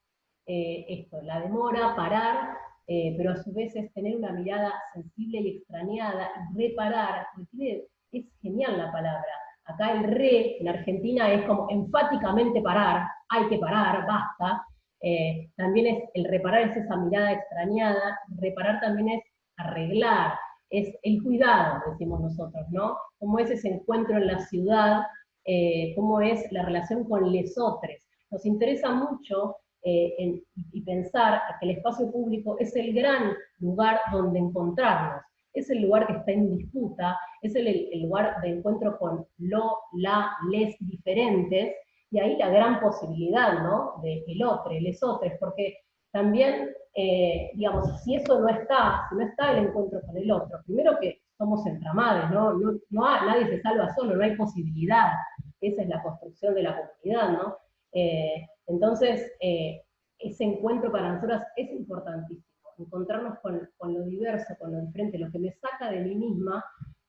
[0.45, 2.55] eh, esto, la demora, parar,
[2.87, 7.87] eh, pero a su vez es tener una mirada sensible y extrañada, y reparar, porque
[8.11, 9.33] es genial la palabra.
[9.65, 14.63] Acá el re en Argentina es como enfáticamente parar, hay que parar, basta,
[15.01, 19.23] eh, también es el reparar es esa mirada extrañada, reparar también es
[19.57, 20.33] arreglar,
[20.69, 22.97] es el cuidado, decimos nosotros, ¿no?
[23.19, 25.01] Cómo es ese encuentro en la ciudad,
[25.45, 28.07] eh, cómo es la relación con lesotres.
[28.31, 29.57] Nos interesa mucho
[29.89, 35.23] eh, y pensar que el espacio público es el gran lugar donde encontrarnos,
[35.53, 39.77] es el lugar que está en disputa, es el, el lugar de encuentro con lo,
[39.93, 41.73] la, les diferentes,
[42.11, 43.93] y ahí la gran posibilidad, ¿no?
[44.03, 45.77] De el otro, el esotres, porque
[46.11, 50.59] también, eh, digamos, si eso no está, si no está el encuentro con el otro,
[50.65, 52.53] primero que somos entramados, ¿no?
[52.89, 55.13] No, nadie se salva solo, no hay posibilidad,
[55.61, 57.57] esa es la construcción de la comunidad, ¿no?
[57.93, 59.81] Eh, entonces, eh,
[60.19, 62.45] ese encuentro para nosotras es importantísimo,
[62.77, 66.63] encontrarnos con, lo diverso, con lo diferente, lo que me saca de mí misma,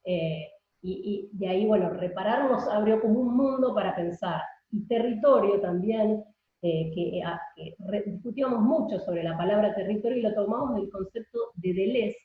[0.04, 4.40] y, y de ahí, bueno, repararnos abrió como un mundo para pensar,
[4.70, 6.24] y territorio también,
[6.60, 11.72] eh, que, eh, discutíamos mucho sobre la palabra territorio y lo tomamos del concepto de
[11.72, 12.16] Deleuze,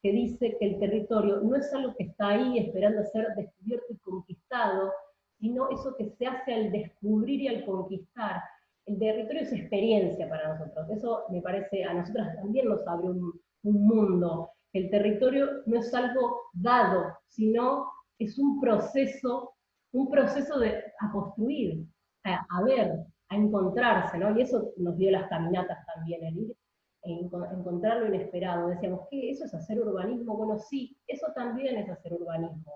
[0.00, 3.98] que dice que el territorio no es algo que está ahí esperando ser descubierto y
[3.98, 4.92] conquistado,
[5.40, 8.40] sino eso que se hace al descubrir y al conquistar.
[8.86, 13.40] El territorio es experiencia para nosotros, eso me parece, a nosotras también nos abre un,
[13.62, 14.50] un mundo.
[14.72, 17.86] El territorio no es algo dado, sino
[18.18, 19.54] es un proceso
[19.92, 21.84] un proceso de, a construir,
[22.24, 24.36] a, ver, a encontrarse, ¿no?
[24.38, 26.56] Y eso nos dio las caminatas también, el ir
[27.02, 28.68] encontrar lo inesperado.
[28.68, 29.30] Decíamos, ¿qué?
[29.30, 30.36] ¿Eso es hacer urbanismo?
[30.36, 32.72] Bueno, sí, eso también es hacer urbanismo.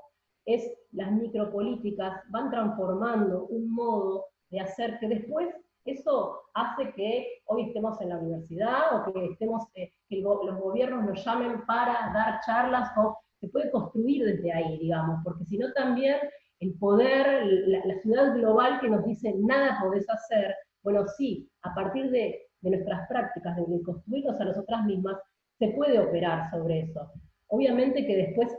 [0.46, 5.48] Es las micropolíticas van transformando un modo de hacer que después
[5.84, 11.24] eso hace que hoy estemos en la universidad o que estemos, eh, los gobiernos nos
[11.24, 16.16] llamen para dar charlas o se puede construir desde ahí, digamos, porque si no también
[16.60, 22.10] el poder, la, ciudad global que nos dice nada podés hacer, bueno, sí, a partir
[22.10, 25.18] de, nuestras prácticas, de construirnos a nosotras mismas,
[25.58, 27.12] se puede operar sobre eso.
[27.48, 28.56] Obviamente que después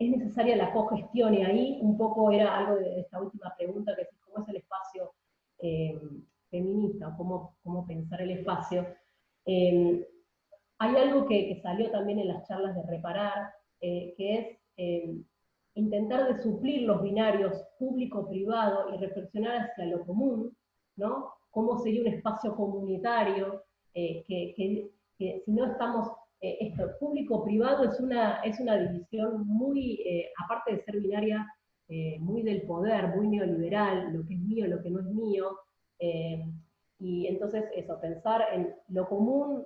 [0.00, 4.08] es necesaria la cogestión y ahí un poco era algo de esta última pregunta, que
[4.24, 5.12] cómo es el espacio
[5.62, 6.00] eh,
[6.50, 8.86] feminista, cómo, cómo pensar el espacio.
[9.46, 10.06] Eh,
[10.78, 15.26] hay algo que, salió también en las charlas de Reparar, eh, que es
[15.74, 20.56] intentar de suplir los binarios público-privado y reflexionar hacia lo común,
[20.96, 21.32] ¿no?
[21.50, 23.62] Cómo sería un espacio comunitario,
[23.94, 30.02] eh, que, si no estamos, esto, público-privado es una, es una división muy,
[30.42, 31.46] aparte de ser binaria,
[32.20, 35.58] muy del poder, muy neoliberal, lo que es mío, lo que no es mío,
[36.98, 39.64] y entonces eso, pensar en lo común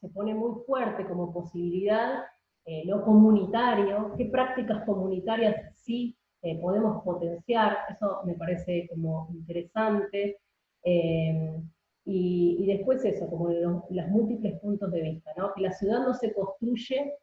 [0.00, 2.24] se pone muy fuerte como posibilidad
[2.64, 10.38] eh, lo comunitario, qué prácticas comunitarias sí eh, podemos potenciar, eso me parece como interesante.
[10.84, 11.60] Eh,
[12.04, 15.52] y, después eso, como los, múltiples puntos de vista, ¿no?
[15.54, 17.14] que la ciudad no se construye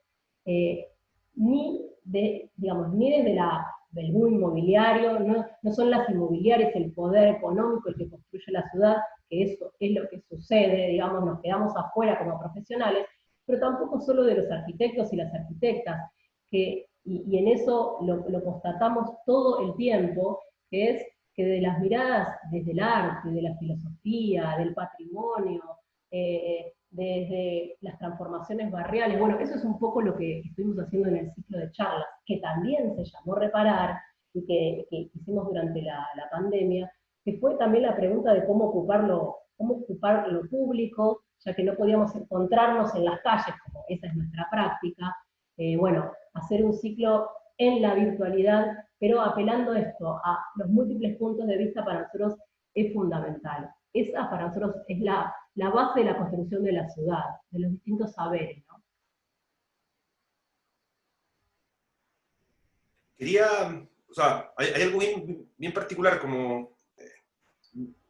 [1.36, 6.92] ni, de, digamos, ni desde la, del boom inmobiliario, no, no son las inmobiliarias el
[6.92, 8.98] poder económico el que construye la ciudad,
[9.30, 13.06] que eso es lo que sucede, digamos, nos quedamos afuera como profesionales,
[13.46, 16.12] pero tampoco solo de los arquitectos y las arquitectas,
[16.52, 22.38] que, y, en eso lo, constatamos todo el tiempo, que es que de las miradas
[22.52, 25.64] desde el arte, de la filosofía, del patrimonio,
[26.12, 31.18] eh, desde las transformaciones barriales, bueno, eso es un poco lo que estuvimos haciendo en
[31.18, 33.98] el ciclo de charlas, que también se llamó Reparar,
[34.34, 36.92] y que, hicimos durante la, la, pandemia,
[37.24, 41.76] que fue también la pregunta de cómo ocuparlo, cómo ocupar lo público, ya que no
[41.76, 45.16] podíamos encontrarnos en las calles, como esa es nuestra práctica,
[45.58, 51.48] eh, bueno, hacer un ciclo en la virtualidad, pero apelando esto a los múltiples puntos
[51.48, 52.36] de vista para nosotros
[52.74, 53.70] es fundamental.
[53.94, 57.72] Esa para nosotros es la, la base de la construcción de la ciudad, de los
[57.72, 58.64] distintos saberes.
[58.68, 58.84] ¿no?
[63.18, 67.12] Quería, o sea, hay, algo bien, particular como, eh,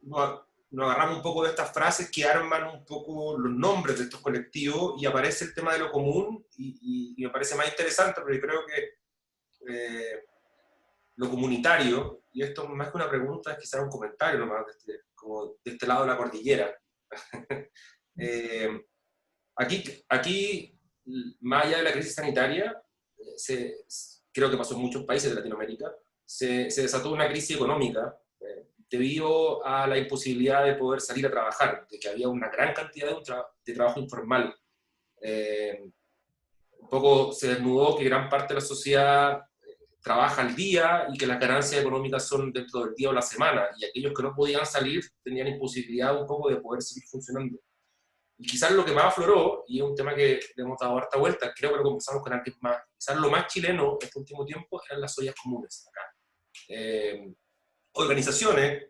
[0.02, 4.20] nos agarramos un poco de estas frases que arman un poco los nombres de estos
[4.20, 8.60] colectivos y aparece el tema de lo común y, me parece más interesante porque creo
[8.64, 10.24] que eh,
[11.16, 15.04] lo comunitario, y esto más que una pregunta es quizás un comentario nomás de este,
[15.20, 16.74] como de este lado de la cordillera.
[18.22, 18.68] Eh,
[19.56, 20.78] aquí, aquí,
[21.40, 22.78] más allá de la crisis sanitaria,
[23.36, 23.76] se,
[24.30, 25.90] creo que pasó en muchos países de Latinoamérica,
[26.26, 28.14] se, desató una crisis económica
[28.90, 33.08] debido a la imposibilidad de poder salir a trabajar, de que había una gran cantidad
[33.64, 34.54] de, trabajo informal.
[35.22, 35.80] Eh,
[36.78, 39.49] un poco se desnudó que gran parte de la sociedad eh,
[40.02, 43.68] trabaja al día y que las ganancias económicas son dentro del día o la semana,
[43.78, 47.58] y aquellos que no podían salir tenían imposibilidad un poco de poder seguir funcionando.
[48.38, 51.18] Y quizás lo que más afloró, y es un tema que le hemos dado harta
[51.18, 54.80] vuelta, creo que lo conversamos con alguien más, quizás lo más chileno este último tiempo
[54.88, 56.00] eran las ollas comunes acá.
[56.68, 57.34] Eh,
[57.92, 58.86] organizaciones,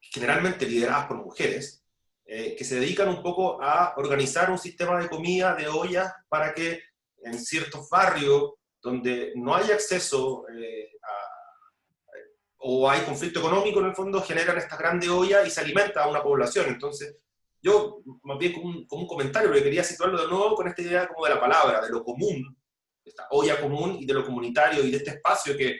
[0.00, 1.82] generalmente lideradas por mujeres,
[2.26, 6.52] eh, que se dedican un poco a organizar un sistema de comida, de ollas, para
[6.52, 6.82] que
[7.22, 8.52] en ciertos barrios
[8.84, 10.90] donde no hay acceso eh,
[12.58, 16.08] o hay conflicto económico en el fondo, generan estas grandes ollas y se alimenta a
[16.08, 16.66] una población.
[16.68, 17.16] Entonces,
[17.62, 20.82] yo más bien como un, como un comentario, porque quería situarlo de nuevo con esta
[20.82, 22.56] idea como de la palabra, de lo común,
[23.02, 25.78] esta olla común y de lo comunitario y de este espacio que,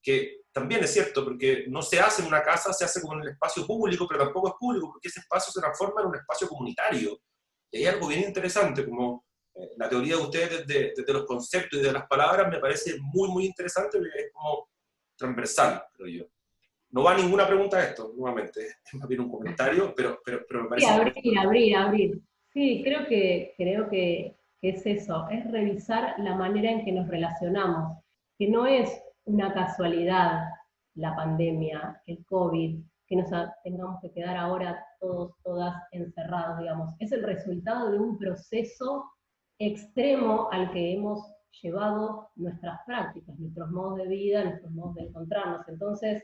[0.00, 3.22] que también es cierto, porque no se hace en una casa, se hace como en
[3.22, 6.48] el espacio público, pero tampoco es público, porque ese espacio se transforma en un espacio
[6.48, 7.18] comunitario.
[7.72, 9.25] Y hay algo bien interesante, como
[9.76, 13.28] la teoría de ustedes desde, desde, los conceptos y de las palabras me parece muy,
[13.30, 14.68] muy interesante, porque es como
[15.16, 16.24] transversal, creo yo.
[16.90, 20.62] No va ninguna pregunta a esto, nuevamente, es más bien un comentario, pero, pero, pero
[20.62, 20.86] me parece...
[20.86, 22.20] Sí, abrir, abrir, abrir.
[22.52, 27.08] Sí, creo que, creo que, que es eso, es revisar la manera en que nos
[27.08, 27.98] relacionamos,
[28.38, 28.90] que no es
[29.24, 30.44] una casualidad
[30.94, 33.30] la pandemia, el COVID, que nos
[33.62, 36.94] tengamos que quedar ahora todos, todas encerrados, digamos.
[36.98, 39.04] Es el resultado de un proceso
[39.58, 41.20] extremo al que hemos
[41.62, 45.66] llevado nuestras prácticas, nuestros modos de vida, nuestros modos de encontrarnos.
[45.68, 46.22] Entonces,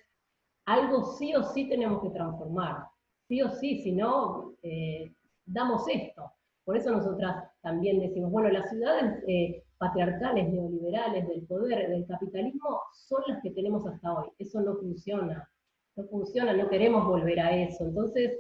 [0.67, 2.85] algo sí o sí tenemos que transformar.
[3.29, 5.15] Sí o sí, si no, eh,
[5.47, 6.33] damos esto.
[6.65, 12.81] Por eso nosotras también decimos, bueno, las ciudades eh, patriarcales, neoliberales, del poder, del capitalismo,
[12.93, 14.29] son las que tenemos hasta hoy.
[14.39, 15.49] Eso no funciona.
[15.97, 17.85] No funciona, no queremos volver a eso.
[17.85, 18.39] Entonces,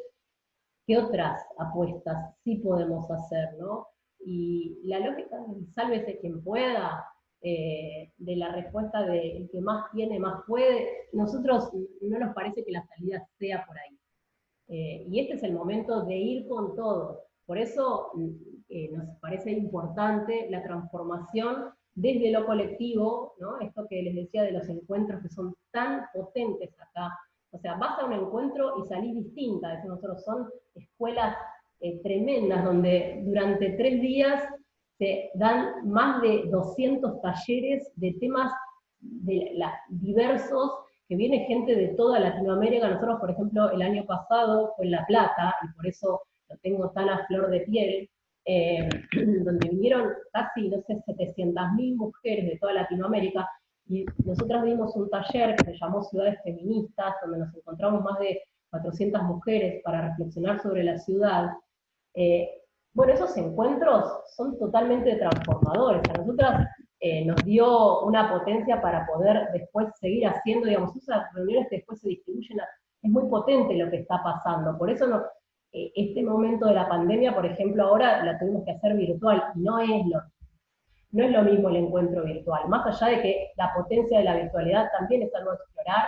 [0.87, 3.89] ¿qué otras apuestas sí podemos hacer, no?
[4.25, 7.05] Y la lógica del sálvese quien pueda,
[7.45, 12.65] eh, de la respuesta de el que más tiene, más puede, nosotros no nos parece
[12.65, 13.99] que la salida sea por ahí.
[14.69, 17.23] Eh, y este es el momento de ir con todo.
[17.45, 18.13] Por eso
[18.69, 23.59] eh, nos parece importante la transformación desde lo colectivo, ¿no?
[23.59, 27.13] esto que les decía de los encuentros que son tan potentes acá.
[27.51, 31.37] O sea, vas a un encuentro y salís distinta, decimos nosotros, son escuelas
[31.83, 34.41] eh, tremendas donde durante tres días
[34.99, 38.53] se dan más de 200 talleres de temas
[39.01, 39.53] de
[39.89, 40.71] diversos,
[41.09, 42.89] que viene gente de toda Latinoamérica.
[42.89, 46.91] Nosotros, por ejemplo, el año pasado fue en La Plata, y por eso lo tengo
[46.91, 48.09] tan a flor de piel,
[48.45, 48.89] eh,
[49.45, 53.49] donde vinieron casi, no sé, 700.000 mujeres de toda Latinoamérica,
[53.89, 58.41] y nosotros dimos un taller que se llamó Ciudades Feministas, donde nos encontramos más de
[58.71, 61.51] 400 mujeres para reflexionar sobre la ciudad.
[62.15, 64.05] Eh, bueno, esos encuentros
[64.37, 66.03] son totalmente transformadores.
[66.11, 66.69] A nosotras
[67.01, 72.01] eh, nos dio una potencia para poder después seguir haciendo, digamos, esas reuniones que después
[72.01, 72.59] se distribuyen,
[73.03, 74.77] es muy potente lo que está pasando.
[74.77, 75.07] Por eso
[75.73, 79.79] eh, este momento de la pandemia, por ejemplo, ahora la tuvimos que hacer virtual, no
[79.79, 80.23] es lo,
[81.13, 84.37] no es lo mismo el encuentro virtual, más allá de que la potencia de la
[84.37, 86.07] virtualidad también es algo a explorar.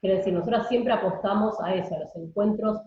[0.00, 2.80] Quiero decir, nosotros siempre apostamos a eso, a los encuentros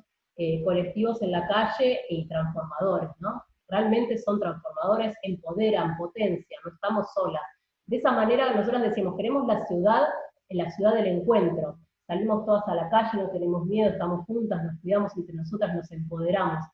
[0.43, 3.43] eh, colectivos en la calle y transformadores, ¿no?
[3.67, 7.43] Realmente son transformadores, empoderan, potencian, no estamos solas.
[7.85, 10.07] De esa manera nosotros decimos, queremos la ciudad,
[10.49, 11.77] la ciudad del encuentro,
[12.07, 15.91] salimos todas a la calle, no tenemos miedo, estamos juntas, nos cuidamos entre nosotras, nos
[15.91, 16.65] empoderamos.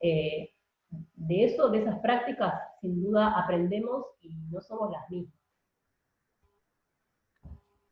[0.00, 0.50] Eh,
[1.16, 5.35] de eso, de esas prácticas, sin duda aprendemos y no somos las mismas.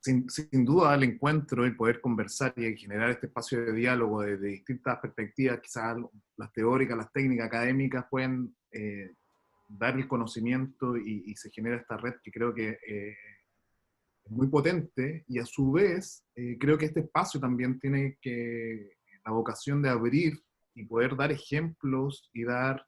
[0.05, 4.49] Sin, sin, duda el encuentro, el poder conversar y generar este espacio de diálogo desde
[4.49, 5.97] distintas perspectivas, quizás
[6.37, 9.15] las teóricas, las técnicas, académicas, pueden eh,
[9.67, 13.17] dar el conocimiento y, se genera esta red que creo que eh,
[14.27, 19.33] muy potente y a su vez eh, creo que este espacio también tiene que la
[19.33, 20.39] vocación de abrir
[20.75, 22.85] y poder dar ejemplos y dar,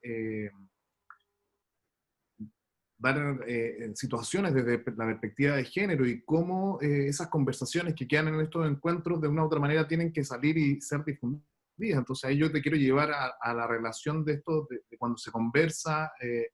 [2.99, 8.28] dar eh, situaciones desde la perspectiva de género y cómo eh, esas conversaciones que quedan
[8.28, 11.44] en estos encuentros de una u otra manera tienen que salir y ser difundidas.
[11.78, 16.11] Entonces ahí yo te quiero llevar a, la relación de esto, de, cuando se conversa
[16.22, 16.49] eh,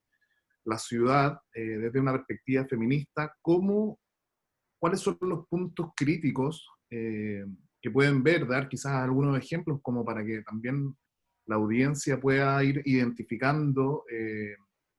[0.65, 3.99] la ciudad desde una perspectiva feminista, cómo,
[4.81, 10.43] cuáles son los puntos críticos que pueden ver, dar quizás algunos ejemplos como para que
[10.43, 10.97] también
[11.47, 14.05] la audiencia pueda ir identificando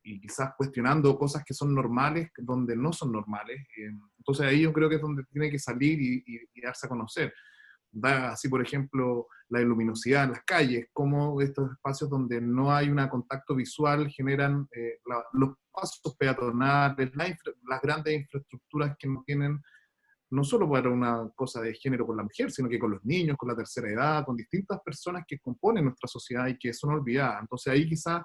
[0.03, 3.61] y quizás cuestionando cosas que son normales donde no son normales.
[3.77, 7.33] Eh, entonces ahí yo creo que es donde tiene que salir y, darse a conocer.
[8.03, 13.07] así, por ejemplo, la luminosidad en las calles, cómo estos espacios donde no hay un
[13.07, 14.99] contacto visual generan eh,
[15.33, 19.61] los pasos peatonales, las grandes infraestructuras que no tienen,
[20.31, 23.37] no solo para una cosa de género con la mujer, sino que con los niños,
[23.37, 27.41] con la tercera edad, con distintas personas que componen nuestra sociedad y que son olvidadas.
[27.41, 28.23] Entonces ahí quizás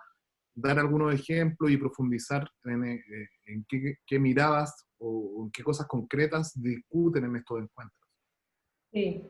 [0.61, 3.65] dar algunos ejemplos y profundizar en, eh, en
[4.07, 8.01] qué, miradas o en qué cosas concretas discuten en estos encuentros.
[8.93, 9.23] Sí.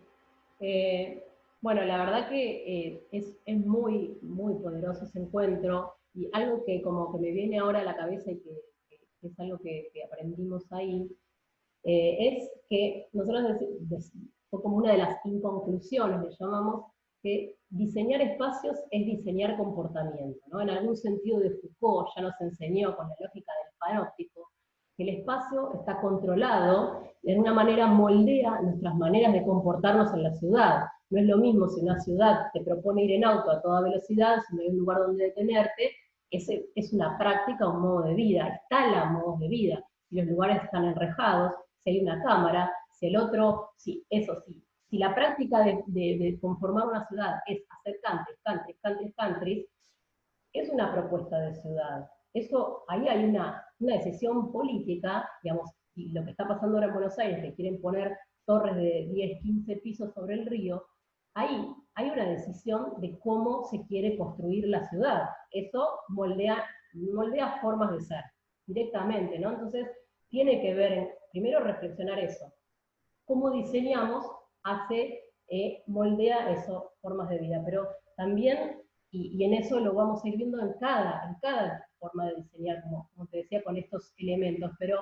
[0.61, 1.24] Eh,
[1.61, 6.81] bueno, la verdad que eh, es, es, muy, muy poderoso ese encuentro y algo que
[6.83, 8.51] como que me viene ahora a la cabeza y que,
[9.22, 11.11] es algo que, aprendimos ahí,
[11.83, 13.59] es que nosotros,
[14.51, 20.41] fue como una de las inconclusiones, le llamamos, que diseñar espacios es diseñar comportamiento.
[20.49, 20.61] ¿no?
[20.61, 24.51] En algún sentido de Foucault ya nos enseñó con la lógica del panóptico
[24.97, 30.35] que el espacio está controlado, de alguna manera moldea nuestras maneras de comportarnos en la
[30.35, 30.87] ciudad.
[31.11, 34.39] No es lo mismo si una ciudad te propone ir en auto a toda velocidad,
[34.49, 35.93] si no hay un lugar donde detenerte,
[36.31, 39.85] ese es una práctica, un modo de vida, instala modos de vida.
[40.09, 44.61] Si los lugares están enrejados, si hay una cámara, si el otro, sí, eso sí,
[44.91, 49.66] si la práctica de, conformar una ciudad es hacer countries, countries, countries, countries,
[50.53, 52.11] es una propuesta de ciudad.
[52.32, 57.18] Eso, ahí hay una, decisión política, digamos, y lo que está pasando ahora en Buenos
[57.18, 58.16] Aires, que quieren poner
[58.47, 60.84] torres de 10, 15 pisos sobre el río,
[61.34, 65.28] ahí hay una decisión de cómo se quiere construir la ciudad.
[65.51, 66.64] Eso moldea
[67.61, 68.24] formas de ser,
[68.66, 69.51] directamente, ¿no?
[69.51, 69.86] Entonces,
[70.28, 72.53] tiene que ver, primero reflexionar eso.
[73.24, 74.38] ¿Cómo diseñamos
[74.69, 77.62] hace, eh, moldea eso, formas de vida.
[77.64, 82.27] Pero también, y, en eso lo vamos a ir viendo en cada, en cada forma
[82.27, 84.73] de diseñar, como, te decía, con estos elementos.
[84.79, 85.01] Pero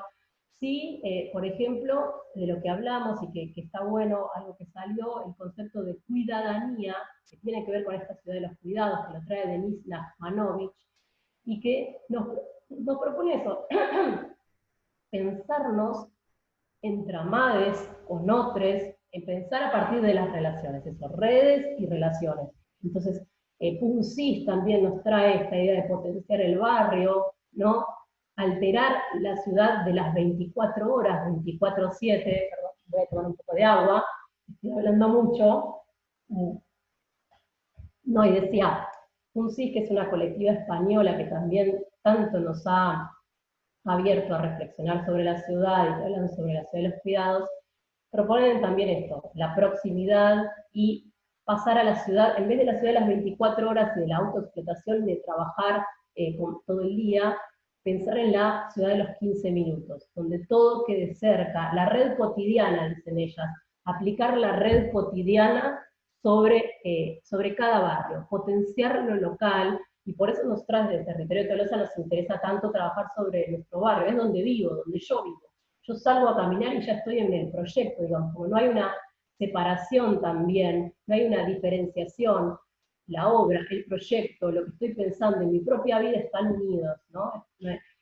[0.59, 5.27] sí, eh, por ejemplo, de lo que hablamos y que, está bueno, algo que salió,
[5.27, 6.97] el concepto de cuidadanía,
[7.29, 10.75] que tiene que ver con esta ciudad de los cuidados, que lo trae Denise Nachmanovich,
[11.45, 12.29] y que nos,
[12.69, 13.67] nos propone eso,
[15.11, 16.09] pensarnos
[16.83, 18.21] entramades o
[19.21, 22.49] pensar a partir de las relaciones, eso, redes y relaciones.
[22.83, 23.23] Entonces,
[23.59, 27.87] eh, PUNCIS también nos trae esta idea de potenciar el barrio, ¿no?
[28.37, 33.65] Alterar la ciudad de las 24 horas, 24-7, perdón, voy a tomar un poco de
[33.65, 34.05] agua,
[34.49, 35.83] estoy hablando mucho.
[38.05, 38.87] No, y decía,
[39.33, 43.11] PUNCIS, que es una colectiva española que también tanto nos ha
[43.85, 47.49] abierto a reflexionar sobre la ciudad y que hablan sobre la ciudad de los cuidados,
[48.17, 51.13] proponen también esto, la proximidad y
[51.45, 54.07] pasar a la ciudad, en vez de la ciudad de las 24 horas y de
[54.09, 56.37] la autoexplotación, de trabajar eh,
[56.67, 57.37] todo el día,
[57.85, 62.89] pensar en la ciudad de los 15 minutos, donde todo quede cerca, la red cotidiana,
[62.89, 63.47] dicen ellas,
[63.85, 65.79] aplicar la red cotidiana
[66.23, 71.43] sobre, eh, sobre cada barrio, potenciar lo local, y por eso nos trae del territorio
[71.43, 75.46] de Tolosa, nos interesa tanto trabajar sobre nuestro barrio, es donde vivo, donde yo vivo
[75.87, 78.93] yo salgo a caminar y ya estoy en el proyecto, digamos, no hay una
[79.39, 82.59] separación también, no hay una diferenciación,
[83.09, 87.47] la obra, el proyecto, lo que estoy pensando en mi propia vida están unidos, ¿no?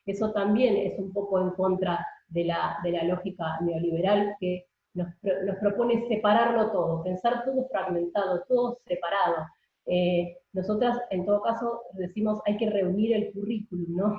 [0.05, 5.07] Eso también es un poco en contra de la, de la lógica neoliberal que nos,
[5.23, 9.45] nos, propone separarlo todo, pensar todo fragmentado, todo separado.
[9.85, 14.15] Eh, nosotras, en todo caso, decimos hay que reunir el currículum, ¿no?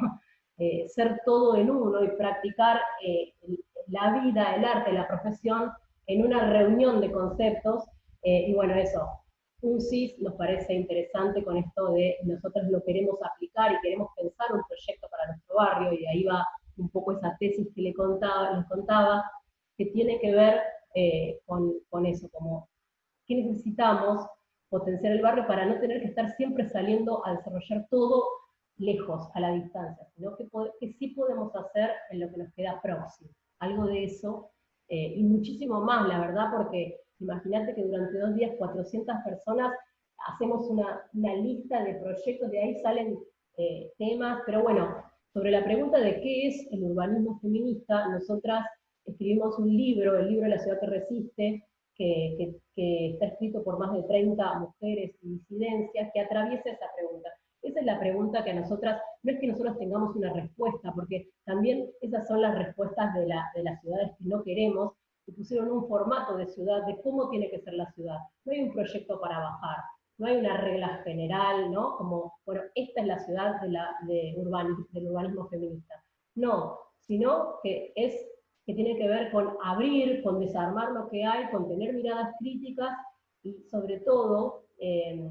[0.59, 3.35] Eh, ser todo en uno y practicar eh,
[3.89, 5.71] la vida, el arte, la profesión
[6.07, 7.85] en una reunión de conceptos.
[8.23, 9.07] Eh, y bueno, eso,
[9.61, 14.51] un CIS nos parece interesante con esto de nosotros lo queremos aplicar y queremos pensar
[14.53, 16.47] un proyecto para nuestro barrio, y ahí va
[16.79, 19.25] un poco esa tesis que le contaba, les contaba,
[19.77, 20.61] que tiene que ver
[21.45, 22.71] con, con eso, como
[23.27, 24.27] qué necesitamos
[24.71, 28.25] potenciar el barrio para no tener que estar siempre saliendo a desarrollar todo
[28.79, 30.49] lejos, a la distancia, sino que,
[30.81, 33.31] que sí podemos hacer en lo que nos queda próximo.
[33.59, 34.51] Algo de eso,
[34.89, 39.73] eh, y muchísimo más, la verdad, porque imagínate que durante dos días 400 personas
[40.29, 43.19] hacemos una, lista de proyectos, de ahí salen
[43.59, 44.95] eh, temas, pero bueno,
[45.33, 48.65] sobre la pregunta de qué es el urbanismo feminista, nosotras
[49.05, 51.65] escribimos un libro, el libro la ciudad que resiste,
[51.95, 57.31] que, está escrito por más de 30 mujeres y disidencias, que atraviesa esa pregunta.
[57.67, 61.31] Esa es la pregunta que a nosotras, no es que nosotros tengamos una respuesta, porque
[61.45, 64.93] también esas son las respuestas de, de las ciudades que no queremos,
[65.27, 68.19] y pusieron un formato de ciudad, de cómo tiene que ser la ciudad.
[68.45, 69.79] No hay un proyecto para bajar,
[70.19, 71.97] no hay una regla general, ¿no?
[71.97, 74.37] Como, bueno, esta es la ciudad de la, de
[74.93, 75.95] del urbanismo feminista.
[76.37, 78.15] No, sino que es
[78.65, 82.97] que tiene que ver con abrir, con desarmar lo que hay, con tener miradas críticas
[83.43, 85.31] y sobre todo em,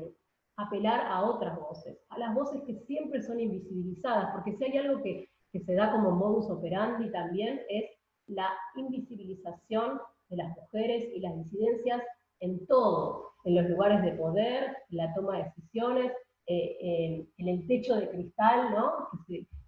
[0.57, 5.01] apelar a otras voces, a las voces que siempre son invisibilizadas, porque si hay algo
[5.03, 7.85] que, que se da como modus operandi también es
[8.27, 9.99] la invisibilización
[10.29, 12.01] de las mujeres y las disidencias
[12.39, 16.11] en todo, en los lugares de poder, en la toma de decisiones,
[16.47, 19.09] eh, en, el techo de cristal, ¿no?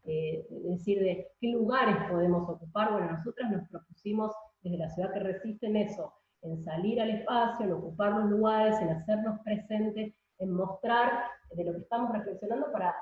[0.07, 2.91] Eh, es decir, de qué lugares podemos ocupar.
[2.91, 4.31] Bueno, nosotras nos propusimos
[4.61, 6.13] desde la ciudad que resiste en eso,
[6.43, 11.73] en salir al espacio, en ocupar los lugares, en hacernos presentes, en mostrar de lo
[11.73, 12.95] que estamos reflexionando para,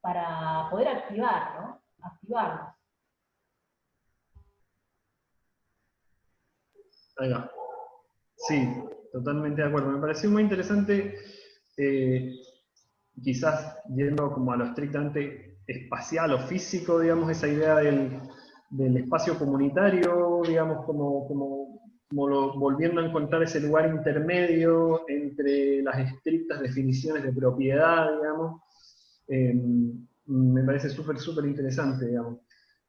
[0.00, 1.82] para poder activar, ¿no?
[2.02, 2.78] Activarnos.
[8.36, 8.82] Sí,
[9.12, 9.90] totalmente de acuerdo.
[9.90, 11.18] Me pareció muy interesante,
[11.76, 12.32] eh,
[13.22, 18.20] quizás yendo como a lo estrictamente espacial o físico, digamos, esa idea del,
[18.96, 21.57] espacio comunitario, digamos, como,
[22.10, 28.62] volviendo a encontrar ese lugar intermedio entre las estrictas definiciones de propiedad, digamos.
[29.28, 29.54] Eh,
[30.26, 32.40] me parece súper, súper interesante, digamos.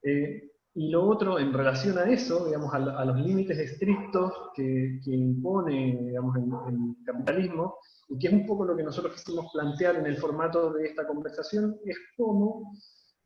[0.03, 5.97] Eh, y lo otro, en relación a eso, digamos, a, los límites estrictos que, impone
[6.07, 10.17] digamos, el, capitalismo, y que es un poco lo que nosotros quisimos plantear en el
[10.17, 12.73] formato de esta conversación, es cómo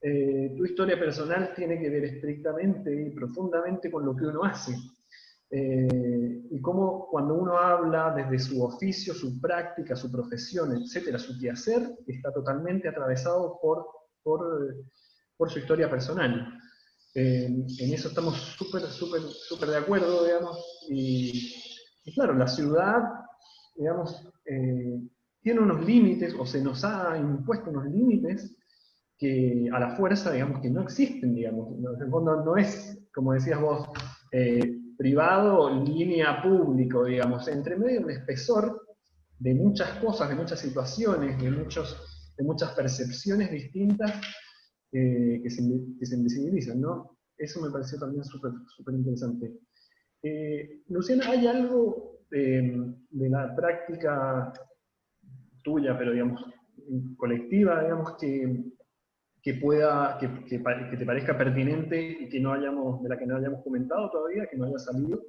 [0.01, 4.75] eh, tu historia personal tiene que ver estrictamente y profundamente con lo que uno hace.
[5.49, 11.37] Eh, y cómo cuando uno habla desde su oficio, su práctica, su profesión, etcétera, su
[11.39, 13.85] quehacer, está totalmente atravesado por,
[14.23, 14.75] por,
[15.37, 16.59] por su historia personal.
[17.15, 20.57] En eso estamos súper, súper, súper de acuerdo, digamos,
[20.89, 21.53] y,
[22.15, 23.03] claro, la ciudad,
[23.75, 24.99] digamos, eh,
[25.43, 28.57] tiene unos límites, o se nos ha impuesto unos límites
[29.19, 33.33] que a la fuerza, digamos, que no existen, digamos, en el fondo no es, como
[33.33, 33.87] decías vos,
[34.31, 38.81] eh, privado, línea público, digamos, entre medio un espesor
[39.39, 44.21] de muchas cosas, de muchas situaciones, de, muchos, de muchas percepciones distintas
[44.91, 47.17] eh, que, se, que, invisibilizan, ¿no?
[47.37, 49.53] Eso me pareció también súper interesante.
[50.21, 54.53] Eh, Luciana, ¿hay algo de, la práctica
[55.63, 56.41] tuya, pero digamos,
[57.17, 58.71] colectiva, digamos, que,
[59.43, 60.57] que pueda, que, que,
[60.97, 64.55] te parezca pertinente y que no hayamos, de la que no hayamos comentado todavía, que
[64.55, 65.21] no haya salido?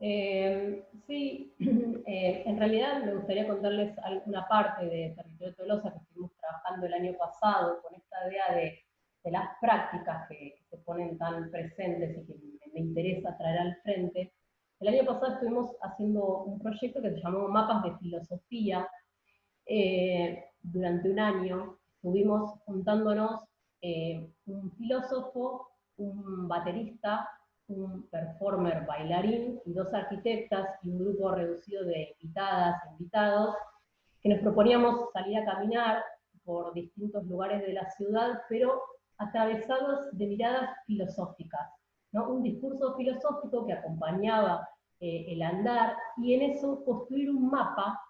[0.00, 1.54] Eh, sí,
[2.06, 6.86] eh, en realidad me gustaría contarles alguna parte de Territorio de Tolosa que estuvimos trabajando
[6.86, 8.82] el año pasado con esta idea de,
[9.30, 12.34] las prácticas que, se ponen tan presentes y que
[12.74, 14.32] me, interesa traer al frente.
[14.80, 18.88] El año pasado estuvimos haciendo un proyecto que se llamó Mapas de Filosofía.
[19.66, 23.44] Eh, durante un año estuvimos juntándonos
[24.46, 27.28] un filósofo, un baterista,
[27.68, 33.54] un performer bailarín y dos arquitectas y un grupo reducido de invitadas e invitados,
[34.20, 36.02] que nos proponíamos salir a caminar
[36.44, 38.82] por distintos lugares de la ciudad, pero
[39.18, 41.70] atravesados de miradas filosóficas,
[42.10, 42.30] ¿no?
[42.30, 44.68] un discurso filosófico que acompañaba
[45.00, 48.00] eh, el andar y en eso construir un mapa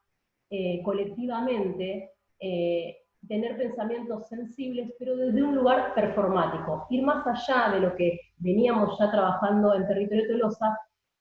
[0.50, 7.80] eh, colectivamente eh, tener pensamientos sensibles, pero desde un lugar performático, ir más allá de
[7.80, 10.78] lo que veníamos ya trabajando en territorio Tolosa,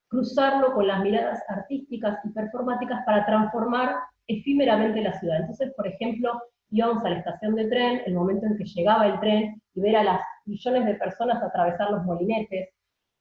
[0.08, 3.96] cruzarlo con las miradas artísticas y performáticas para transformar
[4.26, 5.40] efímeramente la ciudad.
[5.40, 9.20] Entonces, por ejemplo, íbamos a la estación de tren, el momento en que llegaba el
[9.20, 12.70] tren, y ver a las millones de personas atravesar los molinetes,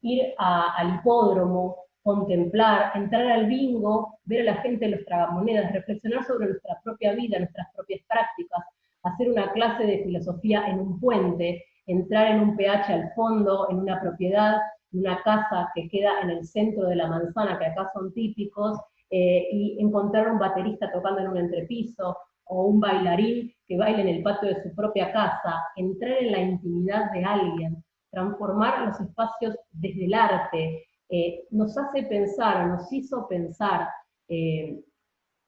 [0.02, 6.24] ir al hipódromo, contemplar, entrar al bingo, ver a la gente en los tragamonedas, reflexionar
[6.26, 8.64] sobre nuestra propia vida, nuestras propias prácticas,
[9.04, 13.80] hacer una clase de filosofía en un puente, entrar en un PH al fondo, en
[13.80, 14.58] una propiedad,
[14.94, 18.80] en una casa que queda en el centro de la manzana, que acá son típicos,
[19.10, 22.18] eh, y encontrar un baterista tocando en un entrepiso,
[22.52, 26.40] o un bailarín que baila en el patio de su propia casa, entrar en la
[26.42, 33.28] intimidad de alguien, transformar los espacios desde el arte, eh, nos hace pensar, nos hizo
[33.28, 33.88] pensar
[34.30, 34.82] eh,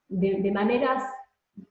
[0.10, 1.04] de, maneras,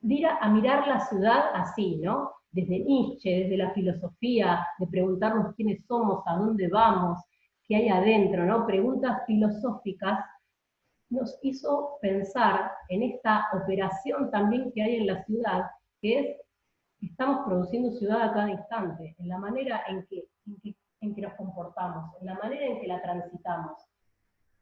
[0.02, 2.32] ir a, mirar la ciudad así, ¿no?
[2.50, 7.18] desde Nietzsche, desde la filosofía, de preguntarnos quiénes somos, a dónde vamos,
[7.66, 8.66] qué hay adentro, ¿no?
[8.66, 10.18] Preguntas filosóficas,
[11.10, 15.70] nos hizo pensar en esta operación también que hay en la ciudad,
[16.00, 16.36] que es,
[17.00, 20.24] estamos produciendo ciudad a cada instante, en la manera en que,
[21.02, 23.72] nos comportamos, en la manera en que la transitamos.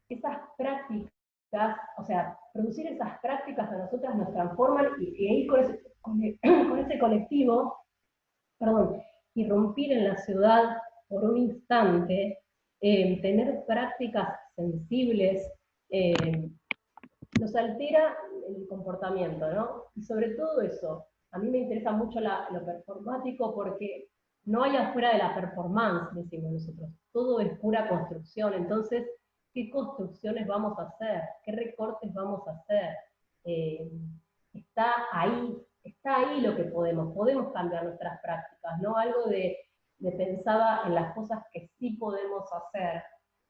[0.09, 5.79] Esas prácticas, o sea, producir esas prácticas a nosotras nos transforman y, ahí con ese,
[6.41, 7.77] con ese colectivo,
[8.57, 9.01] perdón,
[9.35, 10.77] irrumpir en la ciudad
[11.07, 12.39] por un instante,
[12.81, 15.47] eh, tener prácticas sensibles,
[15.89, 16.49] eh,
[17.39, 18.17] nos altera
[18.47, 19.85] el comportamiento, ¿no?
[19.95, 24.10] Y sobre todo eso, a mí me interesa mucho lo performático porque
[24.45, 29.07] no hay afuera de la performance, decimos nosotros, todo es pura construcción, entonces,
[29.53, 31.21] ¿qué construcciones vamos a hacer?
[31.43, 32.95] ¿Qué recortes vamos a hacer?
[33.43, 33.91] Eh,
[34.53, 38.95] está ahí, está ahí lo que podemos, podemos cambiar nuestras prácticas, ¿no?
[38.95, 39.57] Algo de,
[40.01, 43.03] de pensaba en las cosas que sí podemos hacer,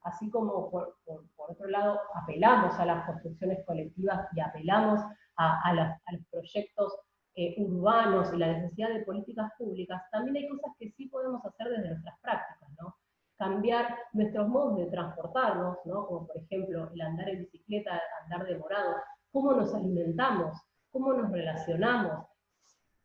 [0.04, 0.98] así como por,
[1.38, 5.02] otro lado apelamos a las construcciones colectivas y apelamos
[5.38, 6.94] a, los proyectos
[7.36, 11.70] eh, urbanos y la necesidad de políticas públicas, también hay cosas que sí podemos hacer
[11.70, 12.96] desde nuestras prácticas, ¿no?
[13.38, 16.06] Cambiar nuestros modos de transportarnos, ¿no?
[16.08, 18.96] Como por ejemplo el andar en bicicleta, andar de morado,
[19.32, 20.58] cómo nos alimentamos,
[20.92, 22.28] cómo nos relacionamos.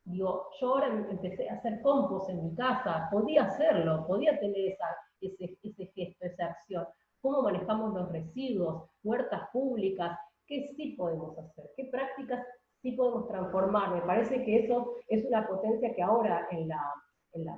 [0.05, 4.87] Digo, yo ahora empecé a hacer compost en mi casa, podía hacerlo, podía tener esa
[5.21, 6.87] ese, ese gesto, esa acción,
[7.21, 12.45] cómo manejamos los residuos, huertas públicas, qué sí podemos hacer, qué prácticas
[12.87, 13.93] sí podemos transformar.
[13.93, 16.81] Me parece que eso es una potencia que ahora en la,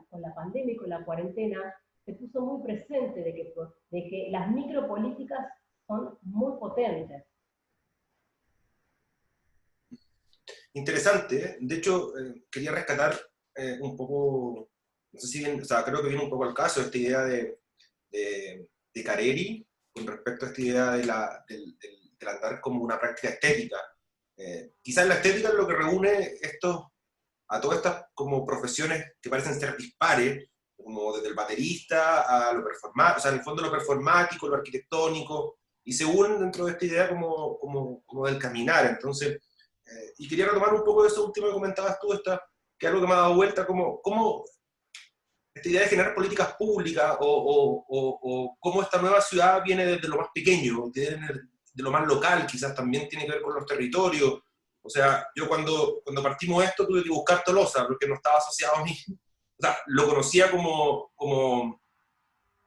[0.09, 1.75] con la pandemia y con la cuarentena
[2.07, 3.53] se puso muy presente de que,
[3.91, 5.47] de que las micropolíticas
[5.87, 7.25] son muy potentes.
[10.73, 11.57] Interesante, ¿eh?
[11.61, 13.15] de hecho eh, quería rescatar
[13.55, 14.71] eh, un poco
[15.13, 17.21] no sé si bien, o sea, creo que viene un poco al caso esta idea
[17.25, 17.61] de,
[18.11, 21.77] de, de Careri con respecto a esta idea de la, del,
[22.27, 23.79] andar como una práctica estética.
[24.39, 26.93] Eh, quizás la estética es lo que reúne esto
[27.49, 32.65] a todas estas como profesiones que parecen ser dispares, como desde el baterista a lo
[32.65, 36.73] performático, o sea, en el fondo lo performático, lo arquitectónico, y se unen dentro de
[36.73, 38.87] esta idea como, como, como del caminar.
[38.87, 39.41] Entonces,
[39.85, 42.41] eh, y quería retomar un poco de eso último que comentabas tú, esta,
[42.79, 44.45] que es algo que me ha dado vuelta, como, cómo
[45.53, 50.19] esta idea de generar políticas públicas o, o, cómo esta nueva ciudad viene desde lo
[50.19, 50.85] más pequeño,
[51.79, 54.41] de lo más local, quizás también tiene que ver con los territorios.
[54.83, 58.79] O sea, yo cuando, cuando partimos esto tuve que buscar Tolosa porque no estaba asociado
[58.79, 58.99] a mí.
[59.09, 61.81] O sea, lo conocía como, como,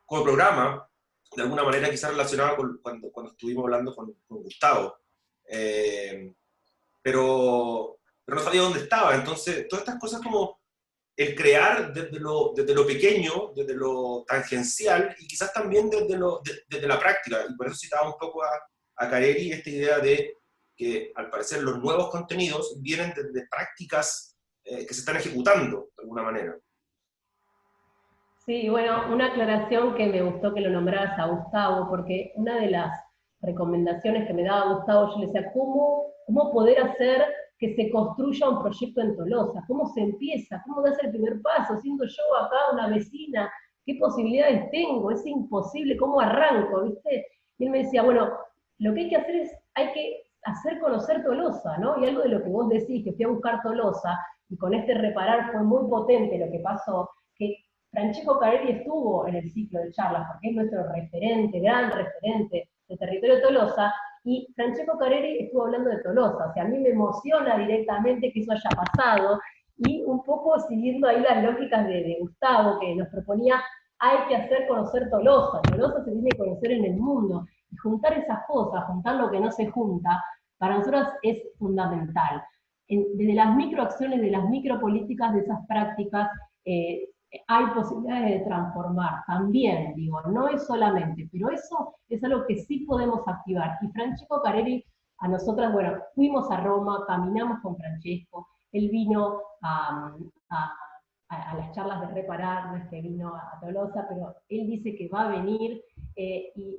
[0.05, 0.89] como programa,
[1.35, 4.95] de alguna manera quizás relacionado con cuando, cuando estuvimos hablando con, Gustavo.
[5.45, 6.33] Eh,
[7.01, 9.13] pero, pero no sabía dónde estaba.
[9.15, 10.61] Entonces, todas estas cosas como
[11.17, 16.41] el crear desde lo, desde lo pequeño, desde lo tangencial y quizás también desde, lo,
[16.69, 17.45] desde la práctica.
[17.49, 18.49] Y por eso citaba un poco a,
[19.01, 20.37] a Careri esta idea de
[20.75, 26.03] que al parecer los nuevos contenidos vienen desde prácticas eh, que se están ejecutando de
[26.03, 26.55] alguna manera.
[28.45, 32.69] Sí, bueno, una aclaración que me gustó que lo nombraras a Gustavo, porque una de
[32.69, 32.91] las
[33.41, 37.25] recomendaciones que me daba Gustavo, yo le decía, ¿cómo, cómo poder hacer
[37.57, 41.79] que se construya un proyecto en Tolosa, cómo se empieza, cómo das el primer paso,
[41.79, 43.51] siendo yo acá una vecina,
[43.85, 47.27] qué posibilidades tengo, es imposible, cómo arranco, ¿viste?
[47.57, 48.31] Y él me decía, bueno,
[48.81, 51.99] lo que hay que hacer es, hay que hacer conocer Tolosa, ¿no?
[51.99, 54.19] Y algo de lo que vos decís, que fui a buscar Tolosa,
[54.49, 57.55] y con este reparar fue muy potente lo que pasó, que
[57.91, 62.97] Francesco Carelli estuvo en el ciclo de charlas, porque es nuestro referente, gran referente del
[62.97, 67.57] territorio Tolosa, y Francesco Careri estuvo hablando de Tolosa, o sea, a mí me emociona
[67.57, 69.39] directamente que eso haya pasado,
[69.77, 73.61] y un poco siguiendo ahí las lógicas de, Gustavo, que nos proponía,
[74.01, 78.13] hay que hacer conocer Tolosa, Tolosa se tiene que conocer en el mundo, y juntar
[78.13, 80.21] esas cosas, juntar lo que no se junta,
[80.57, 82.43] para nosotros es fundamental.
[82.87, 86.29] desde las microacciones, de las micropolíticas, de esas prácticas,
[86.65, 87.07] eh,
[87.47, 92.79] hay posibilidades de transformar también, digo, no es solamente, pero eso es algo que sí
[92.79, 93.77] podemos activar.
[93.81, 94.83] Y Francesco Carelli,
[95.19, 100.13] a nosotras, bueno, fuimos a Roma, caminamos con Francesco, él vino a,
[101.57, 105.27] las charlas de reparar, no es que vino a Tolosa, pero él dice que va
[105.27, 105.81] a venir
[106.15, 106.77] eh, y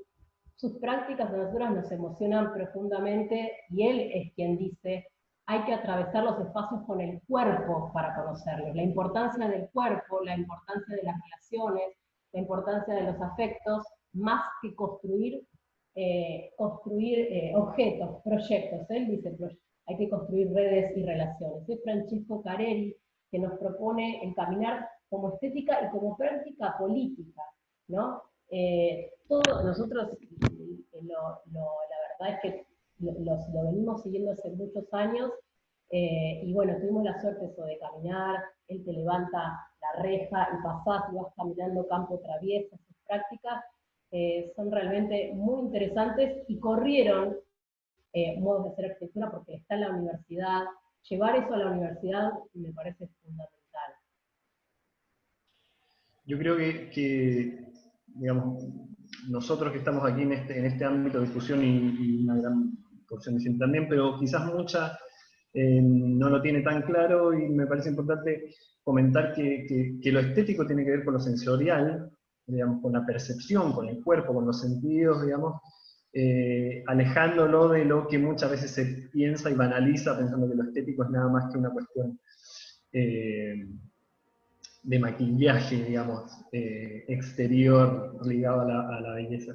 [0.56, 5.08] sus prácticas a nosotras nos emocionan profundamente y él es quien dice
[5.46, 8.74] hay que atravesar los espacios con el cuerpo para conocerlos.
[8.76, 11.96] La importancia del cuerpo, la importancia de las relaciones,
[12.32, 15.42] la importancia de los afectos, más que construir,
[15.94, 18.88] eh, construir eh, objetos, proyectos.
[18.90, 19.36] Él dice,
[19.86, 21.68] hay que construir redes y relaciones.
[21.68, 22.96] Es Francesco Careri,
[23.32, 27.42] que nos propone el caminar como estética y como práctica política,
[27.88, 28.22] ¿no?
[28.50, 30.10] Eh, todo, nosotros,
[30.92, 32.66] la verdad es que
[33.00, 35.30] lo, lo, venimos siguiendo hace muchos años,
[35.88, 39.38] eh, y bueno, tuvimos la suerte eso de caminar, él te levanta
[39.80, 43.64] la reja y pasás y vas caminando campo traviesa, sus prácticas
[44.10, 47.38] eh, son realmente muy interesantes y corrieron
[48.40, 50.64] modos de hacer arquitectura porque está en la universidad,
[51.08, 53.92] llevar eso a la universidad me parece fundamental.
[56.24, 57.72] Yo creo que,
[58.06, 58.64] digamos,
[59.28, 62.72] nosotros que estamos aquí en este, en este ámbito de discusión y, una gran
[63.08, 64.98] porción de gente también, pero quizás mucha
[65.52, 70.84] eh, no lo tiene tan claro y me parece importante comentar que, lo estético tiene
[70.84, 72.10] que ver con lo sensorial,
[72.46, 75.60] digamos, con la percepción, con el cuerpo, con los sentidos, digamos,
[76.14, 81.04] eh, alejándolo de lo que muchas veces se piensa y banaliza pensando que lo estético
[81.04, 82.20] es nada más que una cuestión
[82.92, 83.66] eh,
[84.82, 89.54] de maquillaje, digamos, eh, exterior ligado a la, belleza.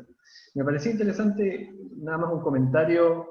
[0.55, 3.27] Me parecía interesante, nada más un comentario,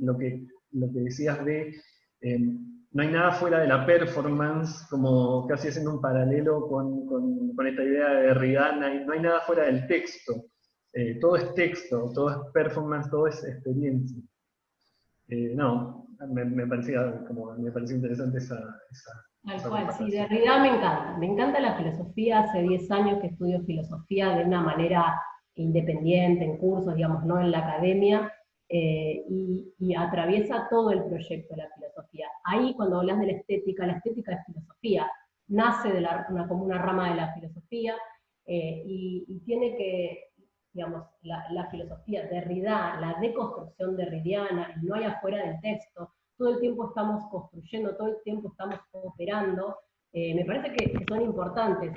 [0.00, 1.74] lo, que, lo que decías de
[2.92, 7.82] no hay nada fuera de la performance, como casi haciendo un paralelo con, con, esta
[7.82, 10.46] idea de Derrida, no hay nada fuera del texto.
[10.92, 14.16] Eh, todo es texto, todo es performance, todo es experiencia.
[15.28, 18.58] Eh, no, me, parecía, como, me parecía interesante esa...
[19.44, 21.16] Tal cual, sí, de realidad me encanta.
[21.18, 25.20] Me encanta la filosofía, hace 10 años que estudio filosofía de una manera
[25.54, 28.32] independiente, en cursos, digamos, no en la academia,
[28.68, 32.26] eh, y, atraviesa todo el proyecto de la filosofía.
[32.44, 35.10] Ahí cuando hablas de la estética, la estética es filosofía,
[35.48, 37.94] nace de la, una, como una rama de la filosofía,
[38.48, 40.25] y, tiene que
[40.76, 46.60] digamos, la, la filosofía Derrida, la deconstrucción derridiana, no hay afuera del texto, todo el
[46.60, 49.78] tiempo estamos construyendo, todo el tiempo estamos operando,
[50.12, 51.92] eh, me parece que, son importantes,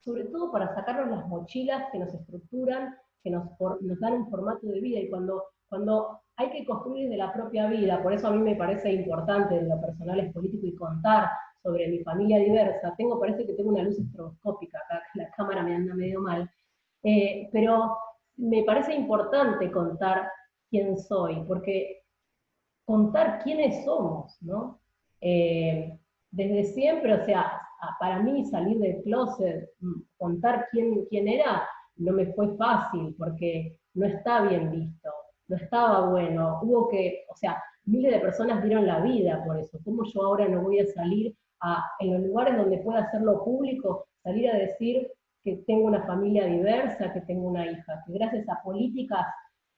[0.00, 2.94] sobre todo para sacarnos las mochilas que nos estructuran,
[3.24, 3.44] que nos,
[3.80, 7.66] nos dan un formato de vida, y cuando, cuando hay que construir de la propia
[7.68, 11.30] vida, por eso a mí me parece importante en lo personal es político y contar
[11.62, 15.62] sobre mi familia diversa, tengo, parece que tengo una luz estroboscópica acá, que la cámara
[15.62, 16.50] me anda medio mal,
[17.02, 17.96] eh, pero
[18.36, 20.30] me parece importante contar
[20.70, 22.02] quién soy, porque
[22.84, 24.80] contar quiénes somos, ¿no?
[25.20, 25.98] Eh,
[26.30, 27.60] desde siempre, o sea,
[27.98, 33.76] para mí salir del closet, mm, contar quién, quién era, no me fue fácil, porque
[33.94, 35.10] no está bien visto,
[35.48, 39.78] no estaba bueno, hubo que, o sea, miles de personas dieron la vida por eso,
[39.84, 44.06] ¿cómo yo ahora no voy a salir a, en los lugares donde pueda hacerlo público,
[44.22, 45.10] salir a decir
[45.42, 49.26] que tengo una familia diversa, que tengo una hija, que gracias a políticas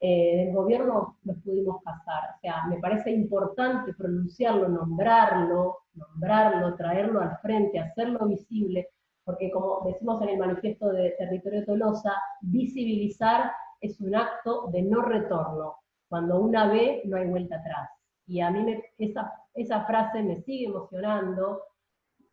[0.00, 2.34] eh, del gobierno nos pudimos casar.
[2.36, 8.88] O sea, me parece importante pronunciarlo, nombrarlo, nombrarlo, traerlo al frente, hacerlo visible,
[9.24, 12.12] porque como decimos en el manifiesto de Territorio Tolosa,
[12.42, 13.50] visibilizar
[13.80, 15.76] es un acto de no retorno.
[16.08, 17.88] Cuando una ve, no hay vuelta atrás.
[18.26, 21.62] Y a mí esa, esa frase me sigue emocionando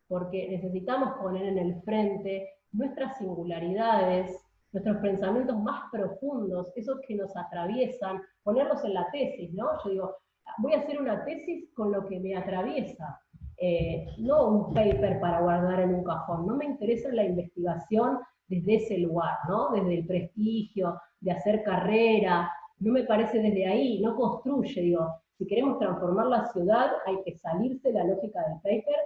[0.08, 4.36] porque necesitamos poner en el frente nuestras singularidades,
[4.72, 9.66] nuestros pensamientos más profundos, esos que nos atraviesan, ponerlos en la tesis, ¿no?
[9.84, 10.16] Yo digo,
[10.58, 13.20] voy a hacer una tesis con lo que me atraviesa,
[13.58, 18.18] eh, no un paper para guardar en un cajón, no me interesa la investigación
[18.48, 19.70] desde ese lugar, ¿no?
[19.70, 25.46] Desde el prestigio, de hacer carrera, no me parece desde ahí, no construye, digo, si
[25.46, 28.96] queremos transformar la ciudad hay que salirse de la lógica del paper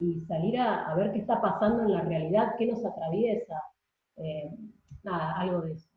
[0.00, 3.62] y salir a, ver qué está pasando en la realidad, qué nos atraviesa,
[4.16, 4.50] eh,
[5.02, 5.88] nada, algo de eso.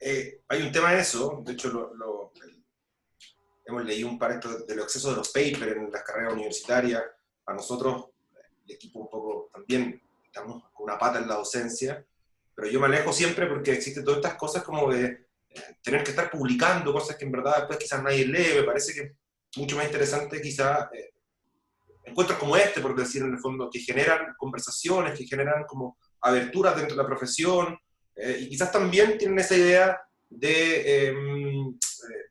[0.00, 1.92] Eh, hay un tema en eso, de hecho
[3.66, 7.02] hemos leído un par de los excesos de los papers en las carreras universitarias,
[7.46, 8.10] a nosotros,
[8.66, 12.04] el equipo un poco también, estamos con una pata en la docencia,
[12.54, 16.10] pero yo me alejo siempre porque existen todas estas cosas como de eh, tener que
[16.10, 19.16] estar publicando cosas que en verdad después quizás nadie lee, me parece que
[19.58, 20.88] mucho más interesante quizás
[22.04, 26.76] encuentros como este, por decir en el fondo, que generan conversaciones, que generan como aberturas
[26.76, 27.78] dentro de la profesión,
[28.16, 31.78] eh, y quizás también tienen esa idea de, em,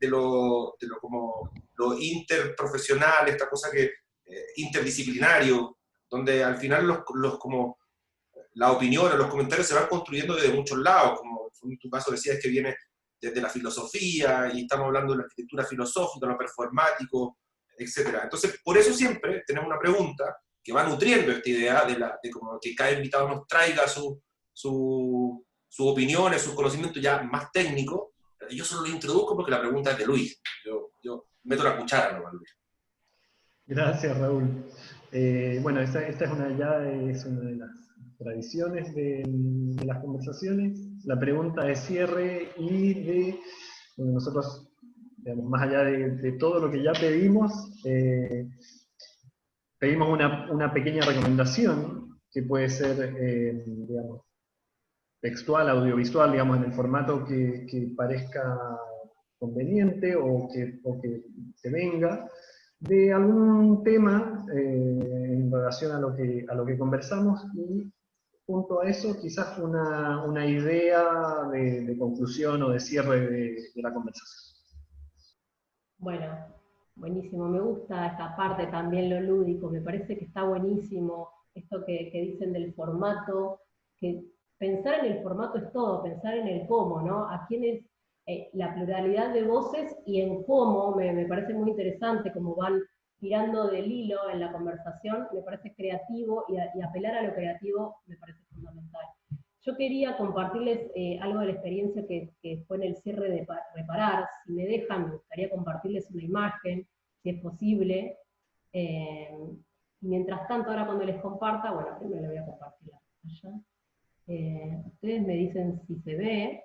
[0.00, 3.84] de, lo, de, lo, como lo interprofesional, esta cosa que
[4.26, 7.78] eh, interdisciplinario, donde al final los, los como
[8.54, 12.38] la opinión, los comentarios se van construyendo desde muchos lados, como en tu caso decías
[12.40, 12.76] que viene
[13.20, 17.38] desde la filosofía, y estamos hablando de la arquitectura filosófica, lo performático,
[17.78, 18.20] etc.
[18.24, 22.30] Entonces, por eso siempre tenemos una pregunta que va nutriendo esta idea de, la, de
[22.30, 24.22] como que cada invitado nos traiga su,
[24.52, 28.10] su, sus opiniones, sus conocimientos ya más técnicos.
[28.50, 30.40] Yo solo lo introduzco porque la pregunta es de Luis.
[31.02, 32.56] Yo, meto la cuchara, ¿no, Luis?
[33.66, 34.64] Gracias, Raúl.
[35.12, 37.70] Eh, bueno, esta, es una, ya es una de las
[38.18, 39.22] tradiciones de,
[39.84, 43.40] las conversaciones, la pregunta de cierre y de
[43.96, 44.68] nosotros,
[45.42, 48.48] más allá de, todo lo que ya pedimos, eh,
[49.78, 53.64] pedimos una, pequeña recomendación que puede ser, eh,
[55.20, 58.58] textual, audiovisual, digamos, en el formato que, parezca
[59.38, 61.00] conveniente o que, o
[61.54, 62.28] se venga,
[62.80, 64.98] de algún tema eh,
[65.38, 67.90] en relación a lo, que, a lo que conversamos y
[68.46, 74.43] junto a eso quizás una, idea de, conclusión o de cierre de, la conversación.
[76.04, 76.36] Bueno,
[76.96, 82.10] buenísimo, me gusta esta parte también lo lúdico, me parece que está buenísimo esto que,
[82.12, 83.60] dicen del formato,
[83.96, 84.22] que
[84.58, 87.30] pensar en el formato es todo, pensar en el cómo, ¿no?
[87.30, 87.86] A quiénes
[88.26, 92.82] eh, la pluralidad de voces y en cómo, me, parece muy interesante cómo van
[93.18, 98.18] tirando del hilo en la conversación, me parece creativo y, apelar a lo creativo me
[98.18, 99.06] parece fundamental.
[99.66, 104.28] Yo quería compartirles eh, algo de la experiencia que, fue en el cierre de Reparar.
[104.44, 106.86] Si me dejan, me gustaría compartirles una imagen,
[107.22, 108.18] si es posible.
[108.74, 109.30] Eh,
[110.00, 114.86] mientras tanto, ahora cuando les comparta, bueno, primero le voy a compartir la pantalla.
[114.86, 116.64] ustedes me dicen si se ve.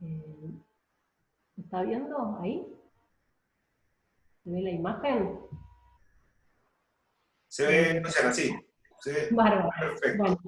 [0.00, 0.50] Eh,
[1.58, 2.66] ¿Está viendo ahí?
[4.42, 5.38] ¿Se ve la imagen?
[7.48, 8.56] Se ve, no sé, así.
[9.00, 9.28] Se ve
[9.78, 10.18] perfecto.
[10.18, 10.40] Bueno,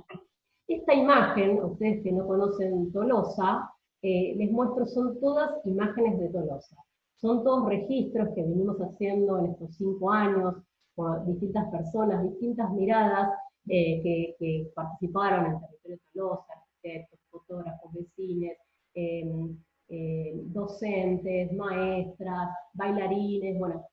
[0.68, 3.70] esta imagen, ustedes que no conocen Tolosa,
[4.02, 6.76] eh, les muestro, son todas imágenes de Tolosa.
[7.16, 10.54] Son todos registros que venimos haciendo en estos cinco años,
[10.94, 13.30] por distintas personas, distintas miradas
[13.68, 18.56] eh, que, participaron en el territorio Tolosa, arquitectos, fotógrafos, vecinos,
[19.00, 19.56] Em,
[19.90, 23.86] eh, docentes, maestras, bailarines, bueno,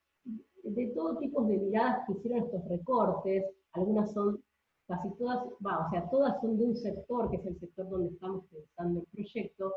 [0.64, 4.42] de todo tipo de miradas que hicieron estos recortes, algunas son,
[4.86, 8.12] casi todas, va, o sea, todas son de un sector, que es el sector donde
[8.12, 9.72] estamos pensando el proyecto,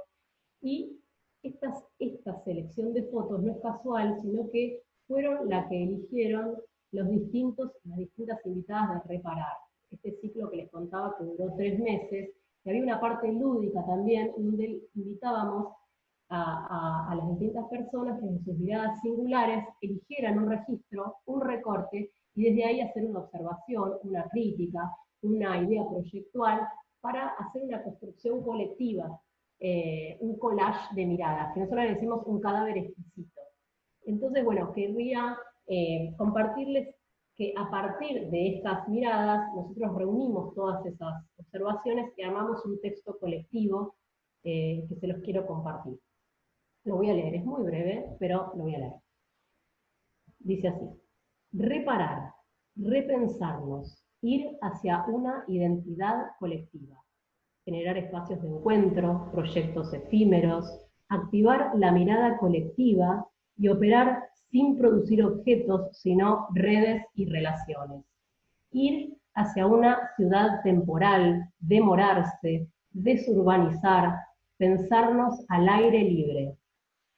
[0.61, 0.99] y
[1.41, 6.55] esta selección de fotos no es casual, sino que fueron las que eligieron
[6.91, 9.57] los distintos, las distintas invitadas de Reparar.
[9.91, 12.29] Este ciclo que les contaba que duró tres meses,
[12.63, 15.73] y había una parte lúdica también, donde invitábamos
[16.29, 22.43] a, las distintas personas que en sus miradas singulares eligieran un registro, un recorte, y
[22.43, 24.89] desde ahí hacer una observación, una crítica,
[25.23, 26.65] una idea proyectual,
[27.01, 29.19] para hacer una construcción colectiva,
[29.59, 33.41] eh, un collage de miradas, que nosotros le decimos un cadáver exquisito.
[34.05, 35.37] Entonces, bueno, querría
[35.67, 36.95] eh, compartirles
[37.35, 43.17] que a partir de estas miradas nosotros reunimos todas esas observaciones y armamos un texto
[43.19, 43.95] colectivo
[44.45, 45.99] eh, que se los quiero compartir.
[46.85, 48.93] Lo voy a leer, es muy breve, pero lo voy a leer.
[50.39, 50.85] Dice así,
[51.51, 52.33] reparar,
[52.75, 57.01] repensarnos, ir hacia una identidad colectiva,
[57.65, 63.25] generar espacios de encuentro, proyectos efímeros, activar la mirada colectiva
[63.57, 68.03] y operar sin producir objetos, sino redes y relaciones.
[68.71, 74.15] Ir hacia una ciudad temporal, demorarse, desurbanizar,
[74.57, 76.57] pensarnos al aire libre,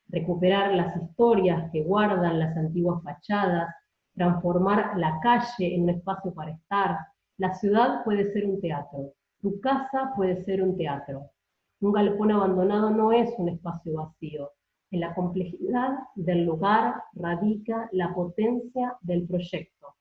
[0.09, 3.73] recuperar las historias que guardan las antiguas fachadas,
[4.15, 6.97] transformar la calle en un espacio para estar.
[7.37, 11.31] La ciudad puede ser un teatro, tu casa puede ser un teatro.
[11.79, 14.51] Un galpón abandonado no es un espacio vacío,
[14.91, 19.95] en la complejidad del lugar radica la potencia del proyecto.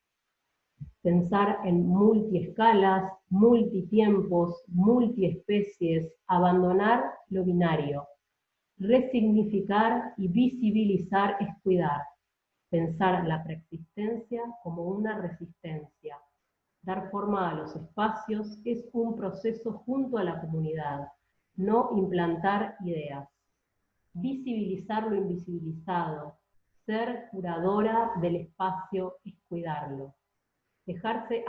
[1.01, 8.07] Pensar en multiescalas, multitiempos, multiespecies, abandonar lo binario.
[8.79, 12.03] Resignificar y visibilizar es cuidar.
[12.71, 16.17] Pensar la preexistencia como una resistencia.
[16.83, 21.09] Dar forma a los espacios es un proceso junto a la comunidad,
[21.57, 23.29] no implantar ideas.
[24.13, 26.39] Visibilizar lo invisibilizado,
[26.87, 30.15] ser curadora del espacio es cuidarlo,
[30.87, 31.45] dejarse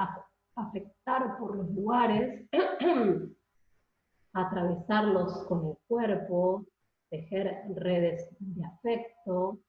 [0.56, 2.48] afectar por los lugares,
[4.34, 6.66] atravesarlos con el cuerpo,
[7.10, 9.60] tejer redes de afecto,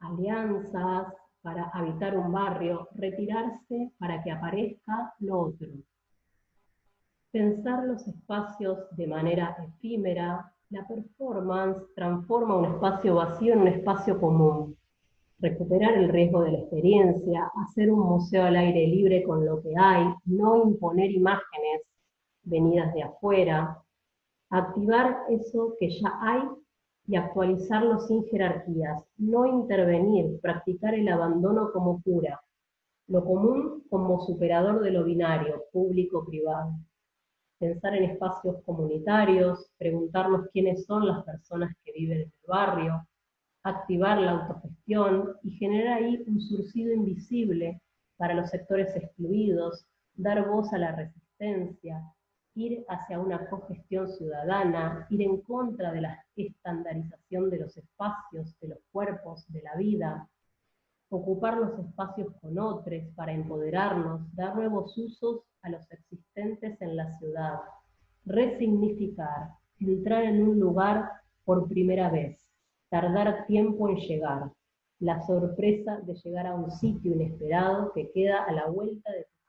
[0.00, 5.68] alianzas para habitar un barrio, retirarse para que aparezca lo otro.
[7.30, 14.20] Pensar los espacios de manera efímera, la performance transforma un espacio vacío en un espacio
[14.20, 14.76] común.
[15.38, 19.72] Recuperar el riesgo de la experiencia, hacer un museo al aire libre con lo que
[19.76, 21.82] hay, no imponer imágenes
[22.42, 23.78] venidas de afuera,
[24.50, 26.42] activar eso que ya hay
[27.10, 32.40] y actualizarlo sin jerarquías, no intervenir, practicar el abandono como cura,
[33.08, 36.70] lo común como superador de lo binario, público-privado.
[37.58, 43.04] Pensar en espacios comunitarios, preguntarnos quiénes son las personas que viven en el barrio,
[43.64, 47.82] activar la autogestión y generar ahí un surcido invisible
[48.18, 49.84] para los sectores excluidos,
[50.14, 52.04] dar voz a la resistencia,
[52.54, 58.68] ir hacia una cogestión ciudadana, ir en contra de la estandarización de los espacios, de
[58.68, 60.28] los cuerpos, de la vida,
[61.10, 67.12] ocupar los espacios con otros para empoderarnos, dar nuevos usos a los existentes en la
[67.18, 67.60] ciudad,
[68.24, 71.10] resignificar, entrar en un lugar
[71.44, 72.38] por primera vez,
[72.88, 74.52] tardar tiempo en llegar,
[75.00, 79.39] la sorpresa de llegar a un sitio inesperado que queda a la vuelta de tu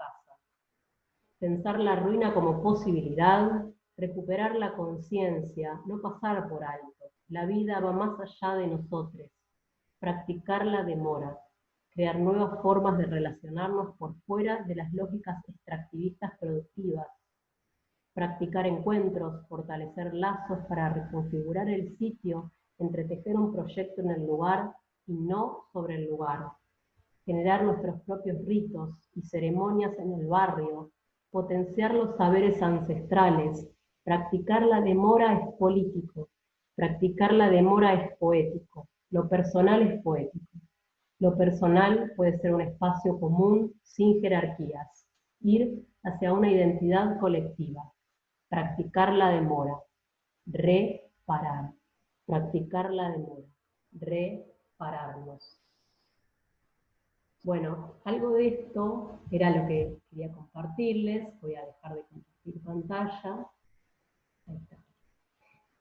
[1.41, 3.65] pensar la ruina como posibilidad,
[3.97, 9.27] recuperar la conciencia, no pasar por alto, la vida va más allá de nosotros,
[9.99, 11.39] practicar la demora,
[11.95, 17.07] crear nuevas formas de relacionarnos por fuera de las lógicas extractivistas productivas,
[18.13, 24.75] practicar encuentros, fortalecer lazos para reconfigurar el sitio, entretejer un proyecto en el lugar
[25.07, 26.51] y no sobre el lugar,
[27.25, 30.91] generar nuestros propios ritos y ceremonias en el barrio,
[31.31, 33.67] potenciar los saberes ancestrales,
[34.03, 36.29] practicar la demora es político,
[36.75, 40.45] practicar la demora es poético, lo personal es poético.
[41.19, 45.05] Lo personal puede ser un espacio común sin jerarquías,
[45.41, 47.93] ir hacia una identidad colectiva,
[48.49, 49.75] practicar la demora,
[50.47, 51.73] reparar,
[52.25, 53.47] practicar la demora,
[53.91, 55.60] repararnos.
[57.43, 61.27] Bueno, algo de esto era lo que quería compartirles.
[61.41, 63.47] Voy a dejar de compartir pantalla.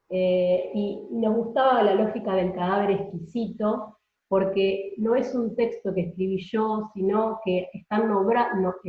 [0.09, 6.01] Eh, y nos gustaba la lógica del cadáver exquisito, porque no es un texto que
[6.01, 8.11] escribí yo, sino que están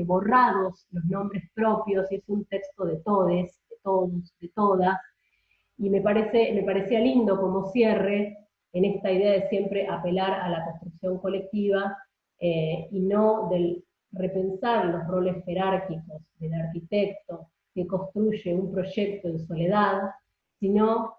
[0.06, 4.10] borrados los nombres propios, y es un texto de todos, de todos,
[4.40, 4.96] de todas,
[5.76, 8.38] y me, parece, me parecía lindo como cierre
[8.72, 11.96] en esta idea de siempre apelar a la construcción colectiva
[12.45, 19.38] eh, y no del repensar los roles jerárquicos del arquitecto que construye un proyecto en
[19.47, 20.11] soledad,
[20.59, 21.14] sino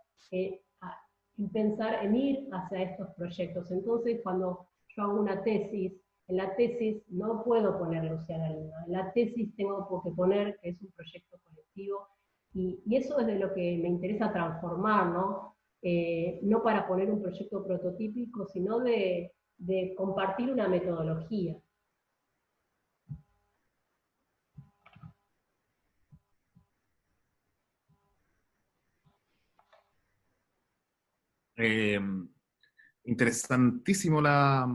[1.38, 3.72] y pensar en ir hacia estos proyectos.
[3.72, 5.94] Entonces, cuando yo hago una tesis,
[6.28, 10.70] en la tesis no puedo poner Luciana Lima, en la tesis tengo que poner que
[10.70, 12.08] es un proyecto colectivo,
[12.54, 15.56] y, eso es de lo que me interesa transformar, ¿no?
[15.82, 21.56] Eh, no para poner un proyecto prototípico, sino de, de compartir una metodología.
[31.56, 32.00] Eh,
[33.06, 34.68] interesantísimo la,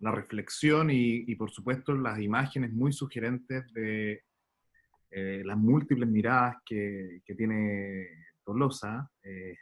[0.00, 4.22] la reflexión y, por supuesto las imágenes muy sugerentes de
[5.10, 8.06] eh, las múltiples miradas que, que tiene
[8.44, 9.10] Tolosa.
[9.22, 9.56] Eh,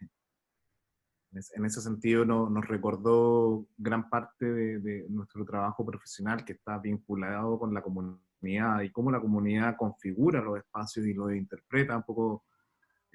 [1.55, 7.59] en ese sentido nos recordó gran parte de, de, nuestro trabajo profesional que está vinculado
[7.59, 12.45] con la comunidad y cómo la comunidad configura los espacios y los interpreta un poco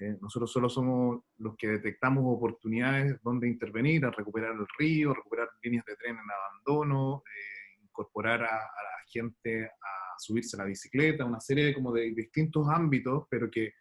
[0.02, 5.48] eh, nosotros solo somos los que detectamos oportunidades donde intervenir, a recuperar el río, recuperar
[5.62, 11.24] líneas de tren en abandono, eh, incorporar a, la gente a subirse a la bicicleta,
[11.24, 13.74] una serie de, como de distintos ámbitos, pero que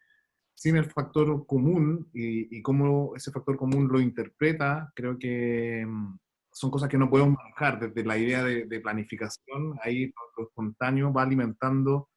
[0.61, 6.19] sin el factor común y, y cómo ese factor común lo interpreta, creo que mm,
[6.51, 11.11] son cosas que no podemos manejar desde la idea de, de planificación, ahí lo espontáneo
[11.11, 12.11] va alimentando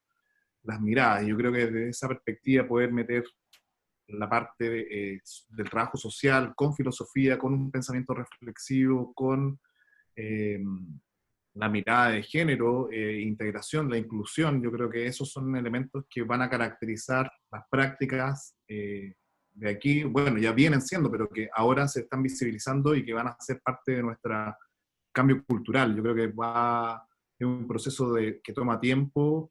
[0.63, 1.27] las miradas.
[1.27, 3.25] Yo creo que desde esa perspectiva poder meter
[4.09, 9.59] la parte eh, del trabajo social, con filosofía, con un pensamiento reflexivo, con
[10.17, 10.63] eh,
[11.55, 14.63] la mirada de género, eh, integración, la inclusión.
[14.63, 20.39] Yo creo que esos son elementos que van a caracterizar las prácticas de aquí, bueno,
[20.39, 23.93] ya vienen siendo, pero que ahora se están visibilizando y que van a ser parte
[23.93, 24.53] de nuestro
[25.13, 25.95] cambio cultural.
[25.95, 27.07] Yo creo que va,
[27.39, 29.51] es un proceso de, que toma tiempo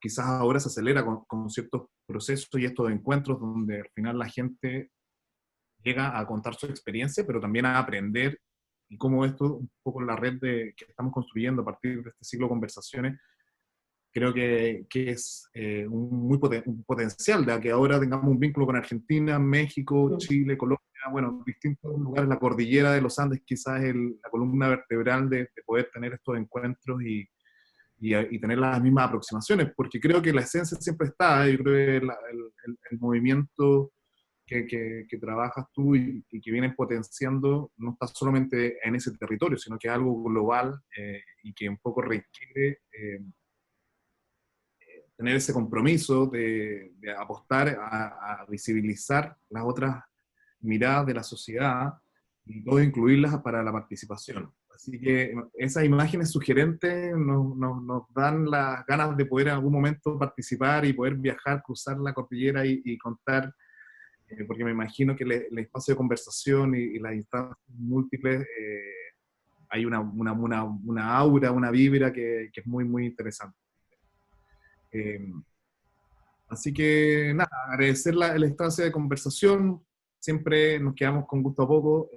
[0.00, 4.90] quizás ahora se acelera con, ciertos procesos y estos encuentros donde al final la gente
[5.82, 8.40] llega a contar su experiencia, pero también a aprender
[8.90, 12.24] y cómo esto, un poco la red de, que estamos construyendo a partir de este
[12.24, 13.20] ciclo de conversaciones,
[14.12, 18.66] creo que, que es eh, un muy un potencial de que ahora tengamos un vínculo
[18.66, 23.94] con Argentina, México, Chile, Colombia, bueno, distintos lugares, la cordillera de los Andes quizás es
[23.94, 27.26] la columna vertebral de, de poder tener estos encuentros y,
[28.00, 31.96] y, tener las mismas aproximaciones, porque creo que la esencia siempre está, yo creo que
[31.96, 32.10] el,
[32.90, 33.92] el, movimiento
[34.50, 39.78] que, que, trabajas tú y, que vienen potenciando no está solamente en ese territorio, sino
[39.78, 43.20] que es algo global eh, y que un poco requiere eh,
[45.16, 50.02] tener ese compromiso de, apostar a, visibilizar las otras
[50.60, 51.92] miradas de la sociedad
[52.44, 54.52] y todo incluirlas para la participación.
[54.74, 60.18] Así que esas imágenes sugerentes nos, nos, dan las ganas de poder en algún momento
[60.18, 63.54] participar y poder viajar, cruzar la cordillera y, contar,
[64.30, 68.94] eh, porque me imagino que el, espacio de conversación y, las instancias múltiples, eh,
[69.68, 73.58] hay una, una, una, una, aura, una vibra que, que, es muy, muy interesante.
[74.92, 75.32] Eh,
[76.48, 79.84] así que nada, agradecer la, la instancia de conversación,
[80.18, 82.10] siempre nos quedamos con gusto a poco,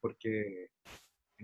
[0.00, 0.70] porque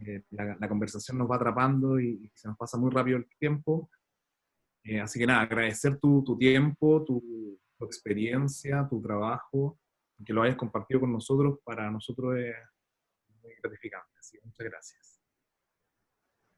[0.05, 3.91] eh, la, conversación nos va atrapando y, se nos pasa muy rápido el tiempo.
[4.85, 9.79] Eh, así que nada, agradecer tu, tu tiempo, tu, experiencia, tu trabajo,
[10.25, 12.55] que lo hayas compartido con nosotros, para nosotros es
[13.43, 14.12] muy gratificante.
[14.45, 15.23] Muchas gracias.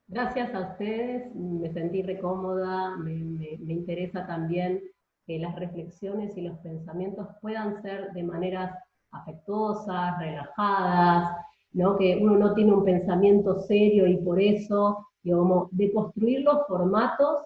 [0.06, 4.82] Gracias a ustedes, me sentí recómoda, me, interesa también
[5.26, 8.74] que las reflexiones y los pensamientos puedan ser de maneras
[9.11, 11.36] afectuosas, relajadas,
[11.98, 17.42] que uno no tiene un pensamiento serio y por eso, digamos, de construir los formatos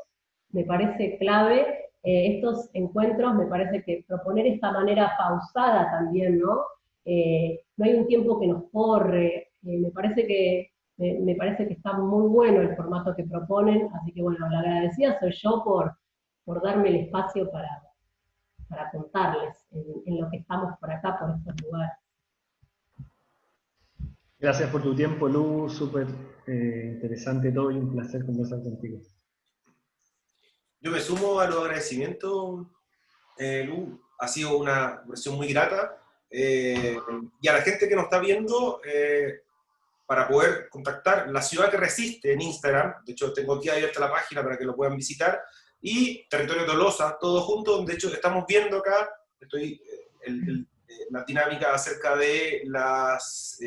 [0.52, 1.81] me parece clave.
[2.04, 6.62] Eh, estos encuentros me parece que proponer esta manera pausada también, ¿no?
[7.04, 11.74] Eh, no hay un tiempo que nos corre, eh, me, parece que, me, parece que
[11.74, 15.96] está muy bueno el formato que proponen, así que bueno, la agradecida soy yo por,
[16.44, 17.82] por darme el espacio para,
[18.68, 21.94] para contarles en lo que estamos por acá, por estos lugares.
[24.40, 26.08] Gracias por tu tiempo, Lu, súper
[26.48, 28.98] interesante todo un placer conversar contigo.
[30.82, 32.66] Yo me sumo a los agradecimientos,
[33.38, 35.96] eh, Lu, ha sido una versión muy grata.
[36.28, 36.98] Eh,
[37.40, 38.80] y a la gente que nos está viendo,
[40.06, 44.10] para poder contactar La Ciudad que Resiste en Instagram, de hecho tengo aquí abierta la
[44.10, 45.40] página para que lo puedan visitar,
[45.80, 49.08] y Territorio Tolosa, todo junto, de hecho estamos viendo acá,
[49.40, 49.80] estoy
[51.10, 53.58] la dinámica acerca de las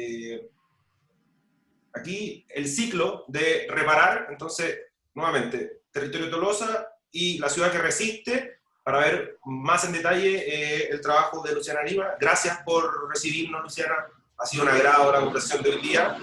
[1.93, 4.79] aquí el ciclo de reparar, entonces,
[5.13, 10.99] nuevamente, territorio Tolosa y la ciudad que resiste, para ver más en detalle eh, el
[10.99, 12.09] trabajo de Luciana Lima.
[12.19, 13.95] Gracias por recibirnos, Luciana.
[14.37, 16.17] Ha sido un agrado la conversación de hoy día.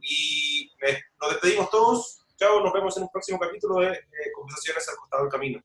[0.00, 0.70] Y
[1.20, 2.24] nos despedimos todos.
[2.36, 5.60] Chao, nos vemos en un próximo capítulo de eh, Conversaciones al costado del camino.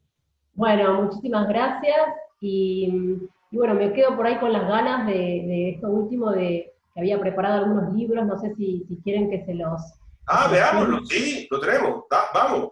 [0.54, 2.06] Bueno, muchísimas gracias.
[2.42, 2.92] Y,
[3.52, 7.22] bueno, me quedo por ahí con las ganas de, de esto último de, que había
[7.22, 9.82] preparado algunos libros, no sé si, si quieren que se los...
[10.28, 12.04] Ah, veámoslo, sí, lo tenemos,
[12.34, 12.72] vamos.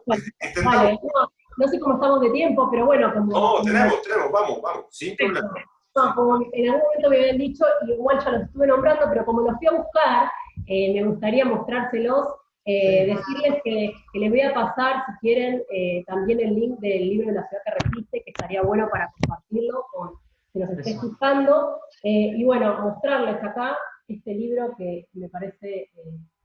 [0.64, 1.32] vale, no,
[1.68, 3.32] sé cómo estamos de tiempo, pero bueno, como...
[3.32, 5.52] No, tenemos, tenemos, vamos, vamos, sin problema.
[5.96, 9.42] No, como en algún momento me habían dicho, igual ya los estuve nombrando, pero como
[9.42, 10.32] los fui a buscar,
[10.68, 12.28] eh, me gustaría mostrárselos,
[12.64, 17.10] eh, decirles que, que, les voy a pasar, si quieren, eh, también el link del
[17.10, 20.12] libro de la ciudad que resiste, que estaría bueno para compartirlo con
[20.54, 21.80] quien nos esté escuchando.
[22.04, 25.90] y bueno, mostrarles acá este libro que me parece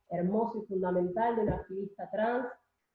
[0.09, 2.47] hermoso y fundamental de una activista trans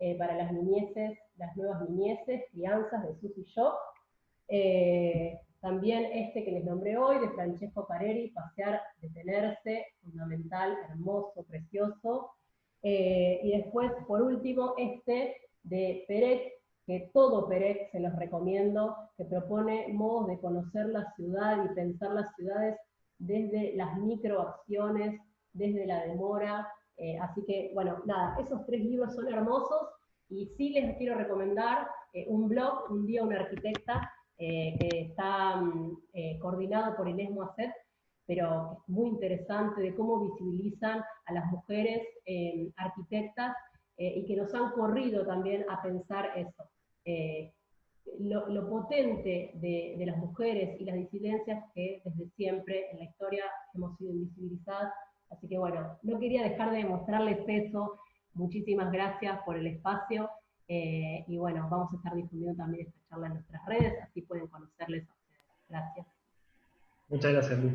[0.01, 3.75] eh, para las niñeces, las nuevas niñeces, crianzas de Susi Shock.
[4.47, 12.31] Eh, también este que les nombré hoy, de Francesco Pareri, Pasear, Detenerse, fundamental, hermoso, precioso.
[12.81, 16.51] y después, por último, este de Perec,
[16.87, 22.11] que todo Perec se los recomiendo, que propone modos de conocer la ciudad y pensar
[22.11, 22.75] las ciudades
[23.19, 25.21] desde las microacciones,
[25.53, 26.67] desde la demora.
[26.97, 29.89] Eh, así que, bueno, nada, esos tres libros son hermosos
[30.29, 35.57] y sí les quiero recomendar eh, un blog, Un día una arquitecta, eh, que está
[35.57, 35.97] mm,
[36.39, 37.71] coordinado por Inés Moacet,
[38.25, 42.07] pero es muy interesante de cómo visibilizan a las mujeres
[42.77, 43.55] arquitectas
[43.97, 46.63] y que nos han corrido también a pensar eso
[48.19, 53.97] lo, potente de, las mujeres y las disidencias que desde siempre en la historia hemos
[53.97, 54.93] sido invisibilizadas.
[55.31, 57.99] Así que bueno, no quería dejar de mostrarles eso.
[58.33, 60.29] Muchísimas gracias por el espacio.
[60.67, 64.47] Eh, y bueno, vamos a estar difundiendo también esta charla en nuestras redes, así pueden
[64.47, 65.41] conocerles a ustedes.
[65.67, 66.07] Gracias.
[67.09, 67.73] Muchas gracias, Luis.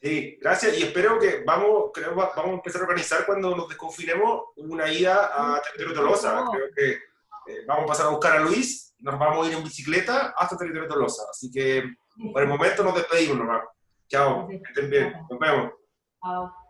[0.00, 4.42] Sí, gracias y espero que vamos, creo, vamos a empezar a organizar cuando nos desconfinemos
[4.56, 6.44] una ida a Territorio Tolosa.
[6.52, 9.64] Creo que eh, vamos a pasar a buscar a Luis nos vamos a ir en
[9.64, 11.22] bicicleta hasta Territorio Tolosa.
[11.30, 11.96] Así que
[12.32, 13.64] por el momento nos despedimos nomás.
[14.08, 15.72] Chao, estén bien, nos vemos.
[16.22, 16.67] Chao.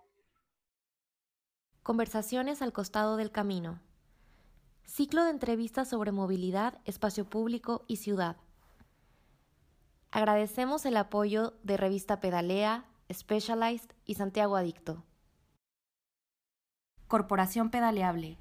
[1.89, 3.81] Conversaciones al costado del camino.
[4.85, 8.37] Ciclo de entrevistas sobre movilidad, espacio público y ciudad.
[10.11, 15.03] Agradecemos el apoyo de Revista Pedalea, Specialized y Santiago Adicto.
[17.07, 18.37] Corporación Pedaleable